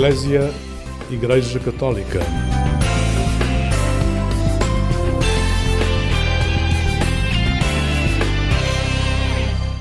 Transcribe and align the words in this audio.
Eclésia 0.00 0.50
Igreja 1.10 1.60
Católica. 1.60 2.20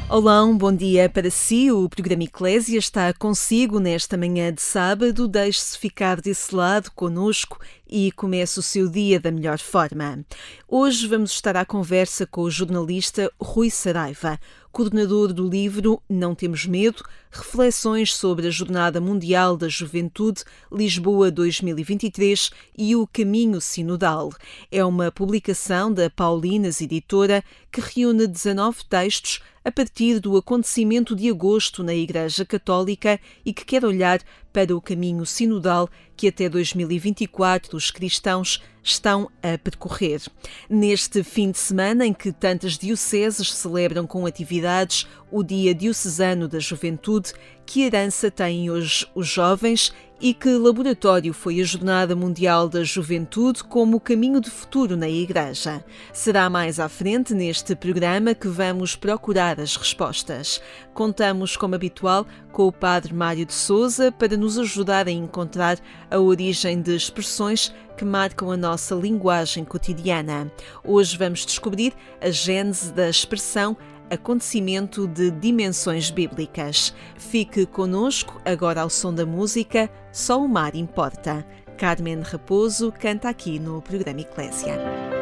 Olá, 0.10 0.44
um 0.44 0.58
bom 0.58 0.76
dia 0.76 1.08
para 1.08 1.32
si. 1.32 1.72
O 1.72 1.88
programa 1.88 2.26
Eclésia 2.26 2.78
está 2.78 3.14
consigo 3.14 3.80
nesta 3.80 4.18
manhã 4.18 4.52
de 4.52 4.62
sábado. 4.62 5.26
Deixe-se 5.26 5.78
ficar 5.78 6.20
desse 6.20 6.54
lado 6.54 6.92
conosco 6.92 7.58
e 7.88 8.12
comece 8.12 8.60
o 8.60 8.62
seu 8.62 8.90
dia 8.90 9.22
da 9.22 9.32
melhor 9.32 9.58
forma. 9.58 10.20
Hoje 10.68 11.08
vamos 11.08 11.32
estar 11.32 11.56
à 11.56 11.64
conversa 11.64 12.28
com 12.28 12.42
o 12.42 12.52
jornalista 12.52 13.32
Rui 13.40 13.70
Saraiva 13.70 14.38
coordenador 14.72 15.34
do 15.34 15.48
livro 15.48 16.02
Não 16.08 16.36
Temos 16.36 16.66
Medo 16.66 17.04
Reflexões 17.32 18.16
sobre 18.16 18.48
a 18.48 18.50
Jornada 18.50 19.00
Mundial 19.00 19.56
da 19.56 19.68
Juventude 19.68 20.44
Lisboa 20.72 21.30
2023 21.30 22.50
e 22.76 22.96
o 22.96 23.06
Caminho 23.06 23.62
Sinodal. 23.62 24.32
É 24.72 24.84
uma 24.84 25.12
publicação 25.12 25.94
da 25.94 26.10
Paulinas 26.10 26.82
Editora 26.82 27.44
que 27.72 27.82
reúne 27.82 28.26
19 28.26 28.84
textos 28.90 29.42
a 29.64 29.72
partir 29.72 30.20
do 30.20 30.38
acontecimento 30.38 31.16
de 31.16 31.30
agosto 31.30 31.84
na 31.84 31.94
Igreja 31.94 32.46
Católica 32.46 33.20
e 33.46 33.54
que 33.54 33.66
quer 33.66 33.86
olhar 33.86 34.20
para 34.52 34.76
o 34.76 34.82
caminho 34.82 35.26
sinodal 35.26 35.90
que 36.16 36.28
até 36.28 36.50
2024 36.50 37.78
os 37.78 37.92
cristãos 37.92 38.64
estão 38.82 39.30
a 39.44 39.58
percorrer. 39.58 40.22
Neste 40.70 41.24
fim 41.24 41.52
de 41.52 41.58
semana 41.58 42.06
em 42.06 42.14
que 42.14 42.32
tantas 42.32 42.78
dioceses 42.78 43.54
celebram 43.54 44.08
com 44.08 44.26
atividades 44.26 45.06
o 45.30 45.44
Dia 45.44 45.76
Diocesano 45.76 46.48
da 46.48 46.60
Juventude, 46.60 47.19
que 47.66 47.84
herança 47.84 48.32
têm 48.32 48.70
hoje 48.72 49.08
os 49.14 49.28
jovens 49.28 49.94
e 50.22 50.34
que 50.34 50.50
laboratório 50.50 51.34
foi 51.34 51.62
a 51.62 51.64
Jornada 51.64 52.16
Mundial 52.16 52.68
da 52.68 52.84
Juventude 52.84 53.64
como 53.64 54.00
caminho 54.00 54.42
de 54.42 54.50
futuro 54.50 54.98
na 54.98 55.08
Igreja. 55.08 55.84
Será 56.12 56.50
mais 56.50 56.80
à 56.80 56.90
frente 56.90 57.34
neste 57.34 57.76
programa 57.76 58.36
que 58.36 58.48
vamos 58.48 58.96
procurar 58.96 59.60
as 59.60 59.76
respostas. 59.78 60.62
Contamos, 60.94 61.56
como 61.56 61.76
habitual, 61.76 62.28
com 62.52 62.68
o 62.68 62.72
Padre 62.72 63.14
Mário 63.14 63.46
de 63.46 63.54
Souza 63.54 64.12
para 64.12 64.36
nos 64.36 64.58
ajudar 64.58 65.08
a 65.08 65.12
encontrar 65.12 65.80
a 66.12 66.20
origem 66.20 66.82
de 66.82 66.96
expressões 66.96 67.74
que 67.96 68.04
marcam 68.04 68.52
a 68.52 68.58
nossa 68.58 68.96
linguagem 68.96 69.64
cotidiana. 69.64 70.52
Hoje 70.84 71.18
vamos 71.18 71.46
descobrir 71.46 71.94
a 72.20 72.30
gênese 72.30 72.92
da 72.92 73.10
expressão 73.10 73.78
acontecimento 74.10 75.08
de 75.08 75.32
dimensões 75.32 76.10
bíblicas. 76.10 76.94
Fique 77.18 77.66
conosco 77.66 78.42
agora 78.46 78.82
ao 78.82 78.90
som 78.90 79.14
da 79.14 79.26
música 79.26 79.90
Só 80.12 80.42
o 80.42 80.48
Mar 80.48 80.76
Importa. 80.76 81.46
Carmen 81.78 82.22
Raposo 82.22 82.92
canta 82.92 83.30
aqui 83.30 83.60
no 83.60 83.82
programa 83.82 84.22
Eclésia. 84.22 85.19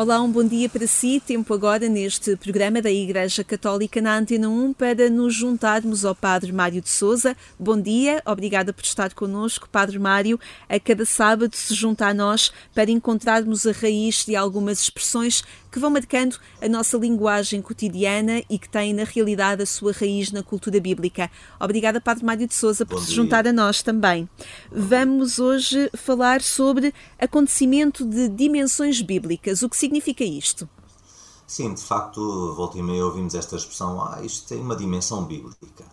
Olá, 0.00 0.22
um 0.22 0.30
bom 0.30 0.44
dia 0.44 0.68
para 0.68 0.86
si. 0.86 1.18
Tempo 1.18 1.52
agora 1.52 1.88
neste 1.88 2.36
programa 2.36 2.80
da 2.80 2.88
Igreja 2.88 3.42
Católica 3.42 4.00
na 4.00 4.16
Antena 4.16 4.48
1 4.48 4.72
para 4.74 5.10
nos 5.10 5.34
juntarmos 5.34 6.04
ao 6.04 6.14
Padre 6.14 6.52
Mário 6.52 6.80
de 6.80 6.88
Souza. 6.88 7.36
Bom 7.58 7.80
dia, 7.80 8.22
obrigada 8.24 8.72
por 8.72 8.84
estar 8.84 9.12
connosco, 9.12 9.68
Padre 9.68 9.98
Mário. 9.98 10.38
A 10.68 10.78
cada 10.78 11.04
sábado 11.04 11.56
se 11.56 11.74
junta 11.74 12.06
a 12.06 12.14
nós 12.14 12.52
para 12.72 12.92
encontrarmos 12.92 13.66
a 13.66 13.72
raiz 13.72 14.24
de 14.24 14.36
algumas 14.36 14.82
expressões 14.82 15.42
que 15.70 15.78
vão 15.78 15.90
marcando 15.90 16.36
a 16.62 16.68
nossa 16.68 16.96
linguagem 16.96 17.60
cotidiana 17.60 18.42
e 18.48 18.58
que 18.58 18.68
têm, 18.68 18.94
na 18.94 19.04
realidade, 19.04 19.62
a 19.62 19.66
sua 19.66 19.92
raiz 19.92 20.32
na 20.32 20.42
cultura 20.42 20.80
bíblica. 20.80 21.30
Obrigada, 21.60 22.00
Padre 22.00 22.24
Mário 22.24 22.46
de 22.46 22.54
Souza, 22.54 22.86
por 22.86 23.00
se 23.00 23.12
juntar 23.12 23.46
a 23.46 23.52
nós 23.52 23.82
também. 23.82 24.28
Vamos 24.70 25.38
hoje 25.38 25.90
falar 25.94 26.40
sobre 26.40 26.94
acontecimento 27.18 28.04
de 28.04 28.28
dimensões 28.28 29.02
bíblicas. 29.02 29.62
O 29.62 29.68
que 29.68 29.76
significa 29.88 30.22
isto? 30.22 30.68
Sim, 31.46 31.72
de 31.72 31.82
facto, 31.82 32.54
volta 32.54 32.78
e 32.78 32.82
meia 32.82 33.06
ouvimos 33.06 33.34
esta 33.34 33.56
expressão, 33.56 34.02
ah, 34.04 34.22
isto 34.22 34.46
tem 34.46 34.60
uma 34.60 34.76
dimensão 34.76 35.24
bíblica. 35.24 35.84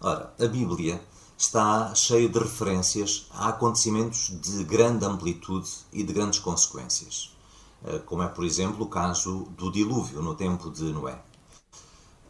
Ora, 0.00 0.32
a 0.38 0.46
Bíblia 0.46 1.02
está 1.36 1.92
cheia 1.96 2.28
de 2.28 2.38
referências 2.38 3.26
a 3.32 3.48
acontecimentos 3.48 4.30
de 4.40 4.62
grande 4.62 5.04
amplitude 5.04 5.68
e 5.92 6.04
de 6.04 6.12
grandes 6.12 6.38
consequências. 6.38 7.36
Eh, 7.84 7.98
como 8.06 8.22
é, 8.22 8.28
por 8.28 8.44
exemplo, 8.44 8.84
o 8.84 8.88
caso 8.88 9.48
do 9.58 9.70
dilúvio 9.70 10.22
no 10.22 10.34
tempo 10.36 10.70
de 10.70 10.84
Noé. 10.84 11.20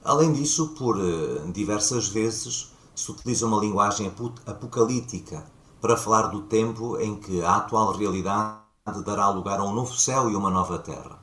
Além 0.02 0.32
disso, 0.32 0.68
por 0.68 0.98
eh, 0.98 1.50
diversas 1.52 2.08
vezes 2.08 2.72
se 2.94 3.10
utiliza 3.10 3.46
uma 3.46 3.60
linguagem 3.60 4.10
apocalíptica 4.46 5.44
para 5.80 5.96
falar 5.96 6.28
do 6.28 6.42
tempo 6.42 6.98
em 6.98 7.16
que 7.16 7.42
a 7.42 7.56
atual 7.56 7.92
realidade 7.92 8.63
dará 8.92 9.30
lugar 9.30 9.60
a 9.60 9.64
um 9.64 9.72
novo 9.72 9.94
céu 9.94 10.30
e 10.30 10.36
uma 10.36 10.50
nova 10.50 10.78
terra. 10.78 11.18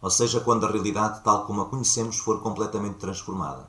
Ou 0.00 0.10
seja, 0.10 0.40
quando 0.40 0.64
a 0.64 0.70
realidade 0.70 1.22
tal 1.24 1.44
como 1.44 1.62
a 1.62 1.66
conhecemos 1.66 2.18
for 2.18 2.40
completamente 2.40 2.98
transformada. 2.98 3.68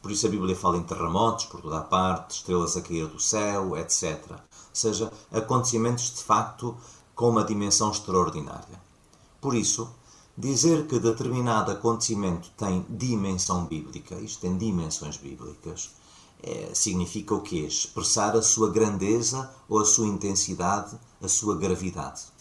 Por 0.00 0.12
isso 0.12 0.28
a 0.28 0.30
Bíblia 0.30 0.54
fala 0.54 0.76
em 0.76 0.84
terremotos 0.84 1.46
por 1.46 1.60
toda 1.60 1.78
a 1.78 1.82
parte, 1.82 2.36
estrelas 2.36 2.76
a 2.76 2.80
cair 2.80 3.08
do 3.08 3.18
céu, 3.18 3.76
etc. 3.76 4.30
Ou 4.30 4.38
seja, 4.72 5.12
acontecimentos 5.32 6.14
de 6.14 6.22
facto 6.22 6.76
com 7.16 7.28
uma 7.30 7.42
dimensão 7.42 7.90
extraordinária. 7.90 8.80
Por 9.40 9.56
isso, 9.56 9.90
dizer 10.36 10.86
que 10.86 11.00
determinado 11.00 11.72
acontecimento 11.72 12.48
tem 12.56 12.86
dimensão 12.88 13.66
bíblica, 13.66 14.14
isto 14.14 14.40
tem 14.40 14.56
dimensões 14.56 15.16
bíblicas, 15.16 15.90
é, 16.40 16.70
significa 16.72 17.34
o 17.34 17.40
quê? 17.40 17.56
Expressar 17.56 18.36
a 18.36 18.42
sua 18.42 18.70
grandeza 18.70 19.50
ou 19.68 19.80
a 19.80 19.84
sua 19.84 20.06
intensidade, 20.06 20.96
a 21.20 21.26
sua 21.26 21.56
gravidade. 21.56 22.37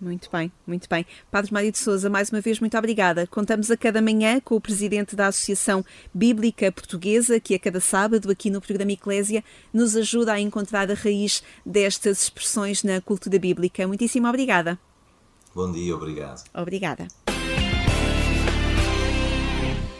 Muito 0.00 0.28
bem, 0.30 0.52
muito 0.66 0.88
bem. 0.88 1.06
Padre 1.30 1.52
Mário 1.52 1.72
de 1.72 1.78
Souza, 1.78 2.10
mais 2.10 2.30
uma 2.30 2.40
vez, 2.40 2.60
muito 2.60 2.76
obrigada. 2.76 3.26
Contamos 3.26 3.70
a 3.70 3.76
cada 3.76 4.02
manhã 4.02 4.38
com 4.40 4.54
o 4.54 4.60
presidente 4.60 5.16
da 5.16 5.28
Associação 5.28 5.84
Bíblica 6.12 6.70
Portuguesa, 6.70 7.40
que 7.40 7.54
a 7.54 7.58
cada 7.58 7.80
sábado, 7.80 8.30
aqui 8.30 8.50
no 8.50 8.60
programa 8.60 8.92
Eclésia, 8.92 9.42
nos 9.72 9.96
ajuda 9.96 10.34
a 10.34 10.40
encontrar 10.40 10.90
a 10.90 10.94
raiz 10.94 11.42
destas 11.64 12.24
expressões 12.24 12.82
na 12.82 13.00
cultura 13.00 13.38
bíblica. 13.38 13.86
Muitíssimo 13.86 14.28
obrigada. 14.28 14.78
Bom 15.54 15.72
dia, 15.72 15.96
obrigado. 15.96 16.44
Obrigada. 16.52 17.08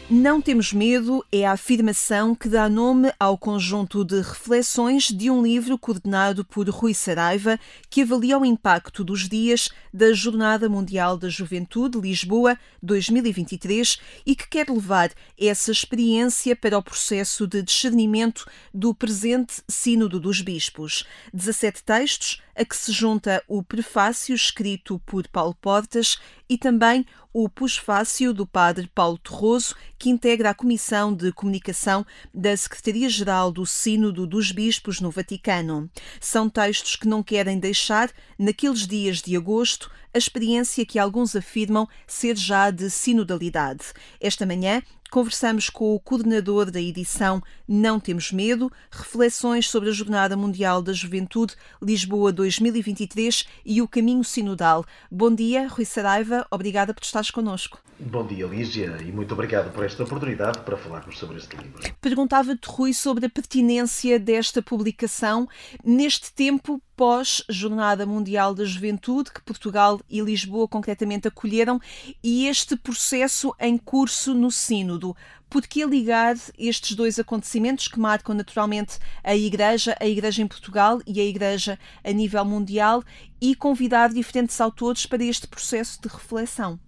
Não 0.08 0.40
temos 0.40 0.72
medo 0.72 1.26
é 1.32 1.44
a 1.44 1.50
afirmação 1.50 2.32
que 2.32 2.48
dá 2.48 2.68
nome 2.68 3.12
ao 3.18 3.36
conjunto 3.36 4.04
de 4.04 4.20
reflexões 4.20 5.10
de 5.10 5.28
um 5.28 5.42
livro 5.42 5.76
coordenado 5.76 6.44
por 6.44 6.68
Rui 6.68 6.94
Saraiva, 6.94 7.58
que 7.90 8.02
avalia 8.02 8.38
o 8.38 8.46
impacto 8.46 9.02
dos 9.02 9.28
dias 9.28 9.68
da 9.92 10.12
Jornada 10.12 10.68
Mundial 10.68 11.16
da 11.16 11.28
Juventude 11.28 11.98
Lisboa 11.98 12.56
2023 12.80 13.98
e 14.24 14.36
que 14.36 14.48
quer 14.48 14.70
levar 14.70 15.10
essa 15.36 15.72
experiência 15.72 16.54
para 16.54 16.78
o 16.78 16.82
processo 16.84 17.44
de 17.44 17.60
discernimento 17.60 18.48
do 18.72 18.94
presente 18.94 19.60
Sínodo 19.66 20.20
dos 20.20 20.40
Bispos. 20.40 21.04
17 21.34 21.82
textos 21.82 22.40
a 22.56 22.64
que 22.64 22.74
se 22.74 22.90
junta 22.90 23.42
o 23.46 23.62
prefácio 23.62 24.34
escrito 24.34 24.98
por 25.04 25.28
Paulo 25.28 25.54
Portas 25.54 26.18
e 26.48 26.56
também 26.56 27.04
o 27.32 27.48
pusfácio 27.48 28.32
do 28.32 28.46
padre 28.46 28.90
Paulo 28.94 29.18
Torroso, 29.18 29.74
que 29.98 30.08
integra 30.08 30.50
a 30.50 30.54
Comissão 30.54 31.12
de 31.12 31.32
Comunicação 31.32 32.06
da 32.32 32.56
Secretaria-Geral 32.56 33.52
do 33.52 33.66
Sínodo 33.66 34.26
dos 34.26 34.52
Bispos 34.52 35.00
no 35.00 35.10
Vaticano. 35.10 35.90
São 36.20 36.48
textos 36.48 36.96
que 36.96 37.08
não 37.08 37.22
querem 37.22 37.58
deixar, 37.58 38.10
naqueles 38.38 38.86
dias 38.86 39.20
de 39.20 39.36
agosto, 39.36 39.90
a 40.14 40.18
experiência 40.18 40.86
que 40.86 40.98
alguns 40.98 41.36
afirmam 41.36 41.86
ser 42.06 42.36
já 42.36 42.70
de 42.70 42.88
sinodalidade. 42.88 43.84
Esta 44.18 44.46
manhã 44.46 44.82
Conversamos 45.10 45.70
com 45.70 45.94
o 45.94 46.00
coordenador 46.00 46.70
da 46.70 46.80
edição 46.80 47.42
Não 47.66 47.98
Temos 48.00 48.32
Medo, 48.32 48.70
reflexões 48.90 49.68
sobre 49.68 49.88
a 49.88 49.92
Jornada 49.92 50.36
Mundial 50.36 50.82
da 50.82 50.92
Juventude 50.92 51.54
Lisboa 51.80 52.32
2023 52.32 53.46
e 53.64 53.80
o 53.80 53.88
caminho 53.88 54.24
sinodal. 54.24 54.84
Bom 55.10 55.34
dia, 55.34 55.68
Rui 55.68 55.84
Saraiva, 55.84 56.46
obrigada 56.50 56.92
por 56.92 57.02
estares 57.02 57.30
connosco. 57.30 57.80
Bom 57.98 58.26
dia, 58.26 58.46
Lígia, 58.46 58.98
e 59.00 59.10
muito 59.10 59.32
obrigado 59.32 59.72
por 59.72 59.84
esta 59.84 60.02
oportunidade 60.02 60.58
para 60.60 60.76
falarmos 60.76 61.18
sobre 61.18 61.38
este 61.38 61.56
livro. 61.56 61.80
Perguntava-te, 62.00 62.68
Rui, 62.68 62.92
sobre 62.92 63.24
a 63.24 63.30
pertinência 63.30 64.18
desta 64.18 64.60
publicação 64.60 65.48
neste 65.82 66.30
tempo 66.32 66.82
pós-Jornada 66.96 68.06
Mundial 68.06 68.54
da 68.54 68.64
Juventude, 68.64 69.30
que 69.30 69.42
Portugal 69.42 70.00
e 70.08 70.20
Lisboa 70.20 70.66
concretamente 70.66 71.28
acolheram, 71.28 71.78
e 72.24 72.46
este 72.46 72.74
processo 72.74 73.54
em 73.60 73.76
curso 73.76 74.32
no 74.32 74.50
Sínodo. 74.50 75.14
Por 75.48 75.62
que 75.66 75.84
ligar 75.84 76.34
estes 76.58 76.96
dois 76.96 77.18
acontecimentos 77.18 77.86
que 77.86 78.00
marcam 78.00 78.34
naturalmente 78.34 78.98
a 79.22 79.36
Igreja, 79.36 79.94
a 80.00 80.06
Igreja 80.06 80.42
em 80.42 80.48
Portugal 80.48 81.00
e 81.06 81.20
a 81.20 81.24
Igreja 81.24 81.78
a 82.02 82.10
nível 82.10 82.44
mundial, 82.44 83.04
e 83.40 83.54
convidar 83.54 84.08
diferentes 84.08 84.60
autores 84.60 85.06
para 85.06 85.22
este 85.22 85.46
processo 85.46 86.00
de 86.00 86.08
reflexão? 86.08 86.80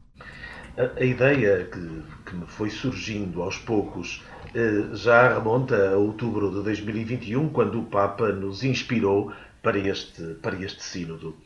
A, 0.77 1.01
a 1.01 1.05
ideia 1.05 1.65
que, 1.65 2.03
que, 2.25 2.35
me 2.35 2.47
foi 2.47 2.71
surgindo 2.71 3.43
aos 3.43 3.59
poucos 3.59 4.25
eh, 4.55 4.95
já 4.95 5.35
remonta 5.35 5.91
a 5.91 5.97
outubro 5.97 6.51
de 6.51 6.63
2021, 6.63 7.51
quando 7.51 7.81
o 7.81 7.85
Papa 7.85 8.33
nos 8.33 8.65
inspirou 8.65 9.33
para 9.63 9.79
este, 9.79 10.23
para 10.43 10.57
este 10.63 10.83
sínodo. 10.83 11.37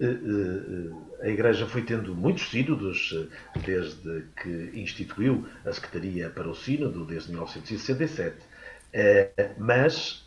Eh, 0.00 0.06
eh, 0.06 1.26
a 1.26 1.28
Igreja 1.28 1.66
foi 1.66 1.82
tendo 1.82 2.14
muitos 2.14 2.50
sínodos 2.50 3.28
desde 3.64 4.24
que 4.42 4.70
instituiu 4.74 5.46
a 5.64 5.72
Secretaria 5.72 6.30
para 6.30 6.48
o 6.48 6.54
Sínodo, 6.54 7.04
desde 7.04 7.30
1967, 7.30 8.36
mas 9.58 10.26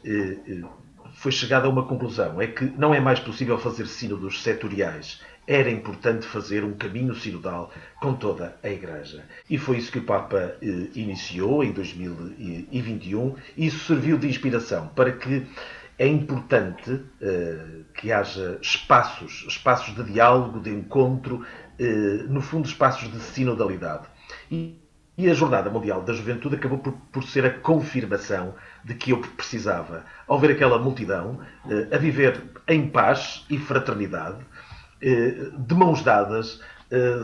foi 1.16 1.31
chegada 1.31 1.66
a 1.66 1.69
uma 1.69 1.88
conclusão: 1.88 2.40
é 2.40 2.48
que 2.48 2.66
não 2.66 2.94
é 2.94 3.00
mais 3.00 3.19
possível 3.19 3.57
fazer 3.57 3.88
sínodos 3.88 4.44
setoriais 4.44 5.19
era 5.48 5.69
importante 5.69 6.25
fazer 6.25 6.63
um 6.63 6.74
caminho 6.74 7.13
sinodal 7.16 7.72
com 8.00 8.13
toda 8.13 8.56
a 8.63 8.69
Igreja. 8.69 9.24
E 9.50 9.57
foi 9.57 9.78
isso 9.78 9.92
que 9.92 10.00
o 10.00 10.04
Papa 10.04 10.56
eh, 10.62 10.88
iniciou 10.95 11.63
em 11.63 11.72
2021 11.72 13.36
e 13.57 13.68
isso 13.68 13.86
serviu 13.86 14.18
de 14.18 14.28
inspiração 14.28 14.88
para 14.90 15.12
que 15.12 15.45
é 15.98 16.07
importante 16.07 17.01
eh, 17.22 17.81
que 17.94 18.12
haja 18.12 18.57
espaços, 18.62 19.45
espaços 19.48 19.95
de 19.95 20.04
diálogo, 20.04 20.60
de 20.60 20.72
encontro, 20.72 21.45
eh, 21.80 22.24
no 22.28 22.42
fundo, 22.42 22.68
espaços 22.68 23.12
de 23.12 23.19
sinodalidade. 23.19 24.07
E, 24.50 24.80
e 25.18 25.30
a 25.30 25.34
Jornada 25.34 25.69
Mundial 25.69 26.01
da 26.01 26.13
Juventude 26.13 26.56
acabou 26.56 26.80
por, 26.80 26.94
por, 27.12 27.24
ser 27.24 27.45
a 27.45 27.51
confirmação 27.51 28.56
de 28.84 28.95
que 28.95 29.12
eu 29.12 29.19
precisava, 29.19 30.04
ao 30.28 30.40
ver 30.40 30.51
aquela 30.51 30.80
multidão 30.80 31.40
eh, 31.69 31.95
a 31.95 31.98
viver 31.98 32.42
em 32.68 32.88
paz 32.90 33.45
e 33.50 33.57
fraternidade, 33.57 34.40
de 35.57 35.75
mãos 35.75 36.01
dadas, 36.01 36.62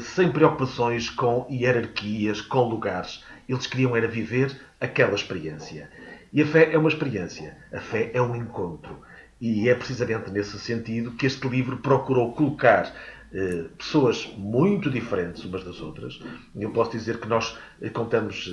sem 0.02 0.30
preocupações 0.30 1.10
com 1.10 1.48
hierarquias, 1.50 2.42
com 2.42 2.68
lugares. 2.68 3.24
Eles 3.48 3.66
queriam 3.68 3.96
era 3.96 4.06
viver 4.06 4.60
aquela 4.82 5.16
experiência. 5.16 5.90
E 6.32 6.42
a 6.42 6.46
fé 6.46 6.74
é 6.74 6.78
uma 6.78 6.90
experiência, 6.90 7.58
a 7.72 7.80
fé 7.80 8.12
é 8.14 8.22
um 8.22 8.36
encontro. 8.36 9.00
E 9.42 9.70
é 9.70 9.76
precisamente 9.76 10.30
nesse 10.32 10.60
sentido 10.60 11.12
que 11.12 11.26
este 11.26 11.48
livro 11.48 11.78
procurou 11.78 12.34
colocar 12.34 12.94
eh, 13.34 13.66
pessoas 13.78 14.28
muito 14.38 14.90
diferentes 14.90 15.44
umas 15.46 15.64
das 15.64 15.80
outras. 15.80 16.20
Eu 16.56 16.72
posso 16.72 16.92
dizer 16.92 17.20
que 17.20 17.28
nós 17.28 17.58
contamos 17.94 18.52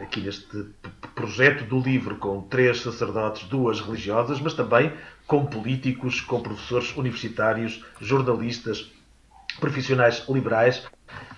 aqui 0.00 0.20
neste 0.20 0.66
projeto 1.14 1.64
do 1.64 1.78
livro 1.78 2.16
com 2.16 2.40
três 2.42 2.80
sacerdotes, 2.80 3.46
duas 3.48 3.80
religiosas, 3.80 4.40
mas 4.40 4.54
também 4.54 4.92
com 5.26 5.44
políticos, 5.46 6.20
com 6.20 6.40
professores 6.40 6.94
universitários, 6.96 7.84
jornalistas, 8.00 8.90
profissionais 9.60 10.24
liberais, 10.28 10.86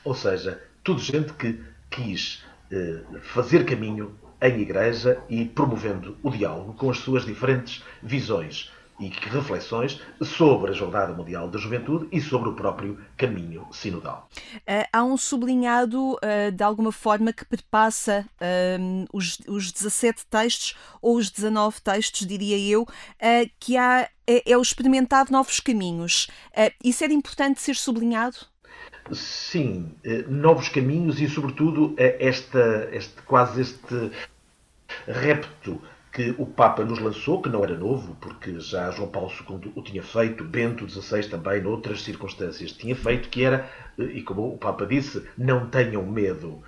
ou 0.05 0.15
seja, 0.15 0.63
tudo 0.83 1.01
gente 1.01 1.33
que 1.35 1.61
quis 1.91 2.45
eh, 2.71 3.01
fazer 3.23 3.65
caminho 3.65 4.15
em 4.41 4.61
igreja 4.61 5.23
e 5.29 5.45
promovendo 5.45 6.17
o 6.23 6.31
diálogo 6.31 6.75
com 6.75 6.91
as 6.91 6.99
suas 6.99 7.25
diferentes 7.25 7.83
visões 8.03 8.71
e 8.99 9.09
reflexões 9.09 10.01
sobre 10.23 10.71
a 10.71 10.75
Jornada 10.75 11.13
Mundial 11.13 11.49
da 11.49 11.59
Juventude 11.59 12.09
e 12.11 12.21
sobre 12.21 12.49
o 12.49 12.55
próprio 12.55 12.99
caminho 13.17 13.67
sinodal. 13.71 14.29
Uh, 14.57 14.87
há 14.93 15.05
um 15.05 15.17
sublinhado, 15.17 16.15
uh, 16.15 16.53
de 16.53 16.63
alguma 16.63 16.93
forma, 16.93 17.33
que 17.33 17.45
perpassa 17.45 18.27
uh, 18.41 19.07
os, 19.13 19.39
os 19.47 19.71
17 19.71 20.27
textos, 20.27 20.77
ou 21.03 21.17
os 21.17 21.31
19 21.31 21.81
textos, 21.83 22.27
diria 22.27 22.59
eu, 22.59 22.87
que 23.61 23.77
há, 23.77 24.09
é, 24.27 24.51
é, 24.51 24.57
o 24.57 24.63
experimentar 24.63 25.31
novos 25.31 25.61
caminhos. 25.61 26.27
isso 26.83 27.05
era 27.05 27.13
importante 27.13 27.61
ser 27.61 27.77
sublinhado? 27.77 28.37
Sim, 29.13 29.95
novos 30.29 30.69
caminhos 30.69 31.21
e, 31.21 31.29
sobretudo, 31.29 31.95
esta, 31.97 32.89
este, 32.93 33.23
quase 33.23 33.61
este 33.61 34.11
repto 35.07 35.81
que 36.13 36.35
o 36.39 36.47
Papa 36.47 36.83
nos 36.83 36.99
lançou, 36.99 37.43
que 37.43 37.49
não 37.49 37.63
era 37.63 37.77
novo, 37.77 38.17
porque 38.21 38.59
já 38.59 38.91
João 38.91 39.11
Paulo 39.11 39.31
II 39.31 39.73
o 39.75 39.83
tinha 39.83 40.03
feito, 40.03 40.43
Bento 40.45 40.89
XVI 40.89 41.29
também, 41.29 41.61
noutras 41.61 42.03
circunstâncias, 42.03 42.73
tinha 42.73 42.97
feito, 42.97 43.29
que 43.29 43.45
era, 43.45 43.69
e 43.99 44.23
como 44.23 44.55
o 44.55 44.57
Papa 44.57 44.87
disse, 44.87 45.23
não 45.37 45.67
tenham 45.69 46.05
medo. 46.07 46.63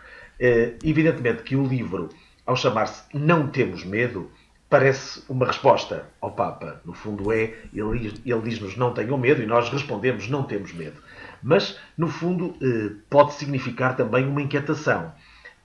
Evidentemente 0.85 1.43
que 1.43 1.57
o 1.57 1.67
livro, 1.67 2.11
ao 2.45 2.57
chamar-se 2.57 3.05
Não 3.15 3.49
Temos 3.49 3.85
Medo, 3.85 4.31
parece 4.69 5.23
uma 5.31 5.47
resposta 5.47 6.07
ao 6.21 6.33
Papa. 6.33 6.83
No 6.85 6.93
fundo 6.93 7.33
é, 7.33 7.55
ele, 7.73 8.13
ele 8.27 8.41
diz-nos 8.43 8.77
não 8.77 8.93
tenham 8.93 9.17
medo 9.17 9.43
e 9.43 9.47
nós 9.47 9.71
respondemos 9.71 10.29
não 10.29 10.43
temos 10.43 10.75
medo. 10.75 11.01
Mas, 11.43 11.79
no 11.97 12.09
fundo, 12.09 12.57
eh, 12.63 12.93
pode 13.09 13.35
significar 13.35 13.97
também 13.97 14.27
uma 14.27 14.43
inquietação. 14.43 15.13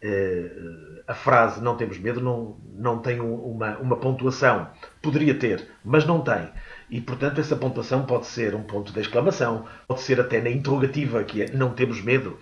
Eh, 0.02 0.52
a 1.08 1.14
frase 1.14 1.62
não 1.62 1.76
temos 1.76 1.98
medo 1.98 2.22
não, 2.22 2.58
não 2.76 3.00
tem 3.00 3.20
uma, 3.20 3.78
uma 3.78 3.96
pontuação. 3.98 4.68
Poderia 5.02 5.34
ter, 5.34 5.68
mas 5.84 6.06
não 6.06 6.22
tem. 6.22 6.50
E, 6.90 7.02
portanto, 7.02 7.40
essa 7.40 7.56
pontuação 7.56 8.06
pode 8.06 8.28
ser 8.28 8.54
um 8.54 8.64
ponto 8.64 8.94
de 8.94 9.00
exclamação, 9.00 9.66
pode 9.88 10.02
ser 10.02 10.20
até 10.20 10.42
na 10.42 10.50
interrogativa, 10.50 11.24
que 11.24 11.44
é 11.44 11.52
não 11.54 11.72
temos 11.72 12.02
medo. 12.02 12.38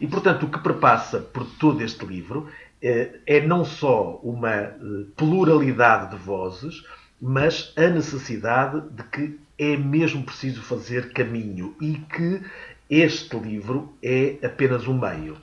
E, 0.00 0.06
portanto, 0.06 0.46
o 0.46 0.50
que 0.50 0.62
perpassa 0.62 1.18
por 1.18 1.44
todo 1.58 1.82
este 1.82 2.04
livro 2.06 2.48
é, 2.80 3.40
não 3.40 3.64
só 3.64 4.20
uma 4.22 4.54
eh, 4.54 4.76
pluralidade 5.16 6.12
de 6.12 6.22
vozes, 6.22 6.84
mas 7.20 7.72
a 7.76 7.88
necessidade 7.88 8.80
de 8.90 9.02
que 9.04 9.40
é 9.58 9.76
mesmo 9.76 10.22
preciso 10.22 10.62
fazer 10.62 11.12
caminho 11.12 11.74
e 11.80 11.94
que 11.94 12.40
este 12.88 13.36
livro 13.38 13.96
é 14.02 14.38
apenas 14.44 14.86
um 14.86 14.98
meio. 14.98 15.36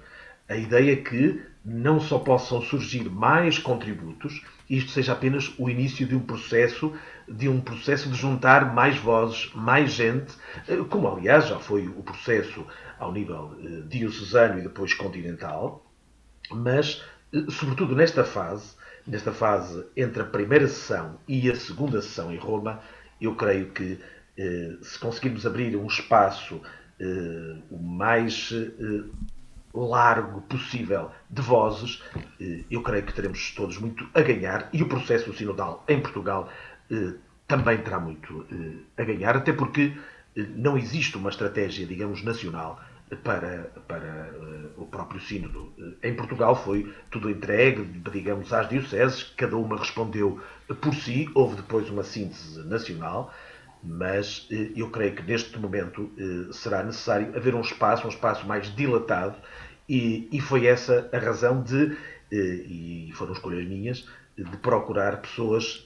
A 0.48 0.56
ideia 0.56 0.94
é 0.94 0.96
que 0.96 1.42
não 1.64 2.00
só 2.00 2.20
possam 2.20 2.62
surgir 2.62 3.10
mais 3.10 3.58
contributos, 3.58 4.44
isto 4.70 4.92
seja 4.92 5.14
apenas 5.14 5.52
o 5.58 5.70
início 5.70 6.06
de 6.06 6.16
um 6.16 6.20
processo, 6.20 6.94
de 7.28 7.50
um 7.50 7.60
processo 7.60 8.10
de 8.10 8.16
juntar 8.16 8.74
mais 8.74 8.98
vozes, 8.98 9.52
mais 9.56 9.92
gente, 9.92 10.34
eh, 10.68 10.78
como 10.90 11.08
aliás 11.08 11.48
já 11.48 11.60
foi 11.60 11.88
o 11.88 12.04
processo 12.04 12.66
ao 13.00 13.12
nível 13.12 13.56
eh, 13.60 13.82
diocesano 13.88 14.60
e 14.60 14.64
depois 14.64 14.94
continental, 14.94 15.84
mas 16.52 17.04
eh, 17.34 17.46
sobretudo 17.50 17.96
nesta 17.96 18.24
fase, 18.24 18.76
nesta 19.06 19.32
fase 19.32 19.86
entre 19.98 20.22
a 20.22 20.26
primeira 20.26 20.68
sessão 20.68 21.20
e 21.28 21.50
a 21.50 21.56
segunda 21.56 22.02
sessão 22.02 22.32
em 22.32 22.38
Roma, 22.38 22.80
eu 23.20 23.36
creio 23.36 23.72
que 23.72 24.00
se 24.82 25.00
conseguirmos 25.00 25.46
abrir 25.46 25.78
um 25.78 25.88
espaço 25.88 26.62
o 27.70 27.78
mais 27.78 28.52
largo 29.76 30.42
possível 30.42 31.12
de 31.30 31.42
vozes, 31.42 32.02
eh, 32.40 32.64
eu 32.72 32.82
creio 32.82 33.04
que 33.04 33.14
teremos 33.14 33.52
todos 33.52 33.78
muito 33.78 34.08
a 34.14 34.22
ganhar 34.22 34.70
e 34.72 34.82
o 34.82 34.88
processo 34.88 35.34
sinodal 35.34 35.84
em 35.88 36.00
Portugal 36.00 36.50
eh, 36.90 37.14
também 37.48 37.78
terá 37.80 38.00
muito 38.00 38.46
eh, 38.52 39.02
a 39.02 39.06
ganhar, 39.06 39.36
até 39.36 39.52
porque 39.52 39.94
não 40.56 40.78
existe 40.78 41.16
uma 41.16 41.30
estratégia, 41.30 41.86
digamos, 41.86 42.22
nacional 42.22 42.82
para, 43.24 43.72
para 43.88 44.34
o 44.76 44.86
próprio 44.86 45.22
sínodo. 45.22 45.72
Em 46.04 46.14
Portugal 46.14 46.62
foi 46.62 46.94
tudo 47.10 47.30
entregue, 47.30 47.84
digamos, 48.12 48.52
às 48.52 48.68
dioceses, 48.68 49.24
cada 49.38 49.56
uma 49.56 49.78
respondeu 49.78 50.42
por 50.82 50.94
si, 50.94 51.30
houve 51.34 51.56
depois 51.56 51.90
uma 51.90 52.04
síntese 52.04 52.60
nacional, 52.68 53.34
mas 53.86 54.48
eu 54.76 54.90
creio 54.90 55.16
que 55.16 55.24
neste 55.24 55.58
momento 55.60 56.10
será 56.52 56.84
necessário 56.84 57.36
haver 57.36 57.54
um 57.54 57.62
espaço, 57.62 58.06
um 58.06 58.10
espaço 58.10 58.46
mais 58.48 58.74
dilatado 58.76 59.36
e, 59.88 60.28
e 60.32 60.42
foi 60.42 60.66
essa 60.66 61.08
a 61.14 61.18
razão 61.18 61.62
de, 61.62 61.96
eh, 62.32 62.66
e 62.68 63.12
foram 63.14 63.34
escolhas 63.34 63.66
minhas, 63.68 64.08
de 64.38 64.58
procurar 64.58 65.22
pessoas 65.22 65.86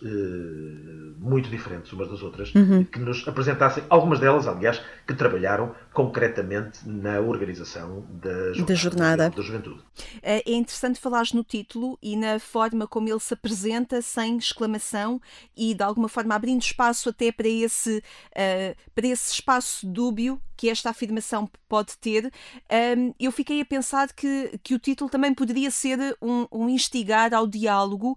muito 1.20 1.50
diferentes 1.50 1.94
umas 1.94 2.10
das 2.10 2.24
outras, 2.24 2.53
uhum. 2.56 2.84
que 2.84 2.98
nos 2.98 3.27
apresentassem, 3.27 3.84
algumas 3.89 4.20
delas, 4.20 4.48
aliás, 4.48 4.82
que 5.10 5.16
trabalharam 5.16 5.74
concretamente 5.92 6.88
na 6.88 7.20
organização 7.20 8.06
da 8.12 8.54
jornada, 8.54 8.66
da, 8.66 8.75
jornada. 8.75 9.30
da 9.32 9.42
juventude. 9.42 9.84
É, 10.22 10.48
é 10.48 10.54
interessante 10.54 11.00
falares 11.00 11.34
no 11.34 11.44
título 11.44 11.98
e 12.00 12.16
na 12.16 12.38
forma 12.38 12.86
como 12.86 13.10
ele 13.10 13.20
se 13.20 13.34
apresenta, 13.34 14.04
sem 14.04 14.38
exclamação 14.38 15.20
e 15.58 15.74
de 15.74 15.82
alguma 15.82 16.08
forma 16.08 16.36
abrindo 16.36 16.62
espaço 16.62 17.10
até 17.10 17.32
para 17.32 17.48
esse, 17.48 17.98
uh, 17.98 18.92
para 18.94 19.08
esse 19.08 19.34
espaço 19.34 19.88
dúbio 19.88 20.39
que 20.56 20.70
esta 20.70 20.92
afirmação 20.92 21.50
pode 21.68 21.98
ter. 21.98 22.32
Um, 22.70 23.13
eu 23.20 23.32
fiquei 23.32 23.62
a 23.62 23.66
pensar 23.66 24.13
que, 24.13 24.60
que 24.62 24.75
o 24.75 24.80
título 24.80 25.10
também 25.10 25.34
poderia 25.34 25.72
ser 25.72 25.98
um, 26.22 26.46
um 26.51 26.70
instigar 26.70 27.34
ao 27.34 27.48
diálogo 27.48 28.16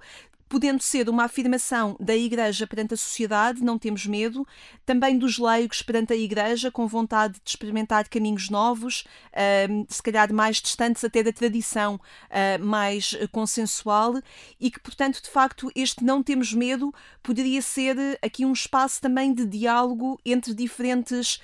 podendo 0.52 0.82
ser 0.82 1.08
uma 1.08 1.24
afirmação 1.24 1.96
da 1.98 2.14
Igreja 2.14 2.66
perante 2.66 2.92
a 2.92 2.96
sociedade, 2.98 3.64
não 3.64 3.78
temos 3.78 4.04
medo, 4.04 4.46
também 4.84 5.16
dos 5.16 5.38
leigos 5.38 5.80
perante 5.80 6.12
a 6.12 6.16
Igreja, 6.16 6.70
com 6.70 6.86
vontade 6.86 7.40
de 7.42 7.48
experimentar 7.48 8.06
caminhos 8.06 8.50
novos, 8.50 9.06
uh, 9.28 9.86
se 9.88 10.02
calhar 10.02 10.30
mais 10.30 10.60
distantes 10.60 11.02
até 11.04 11.22
da 11.22 11.32
tradição 11.32 11.94
uh, 11.94 12.62
mais 12.62 13.16
consensual, 13.32 14.20
e 14.60 14.70
que, 14.70 14.78
portanto, 14.78 15.22
de 15.22 15.30
facto, 15.30 15.72
este 15.74 16.04
não 16.04 16.22
temos 16.22 16.52
medo 16.52 16.92
poderia 17.22 17.62
ser 17.62 17.96
aqui 18.20 18.44
um 18.44 18.52
espaço 18.52 19.00
também 19.00 19.32
de 19.32 19.46
diálogo 19.46 20.20
entre 20.22 20.52
diferentes 20.52 21.40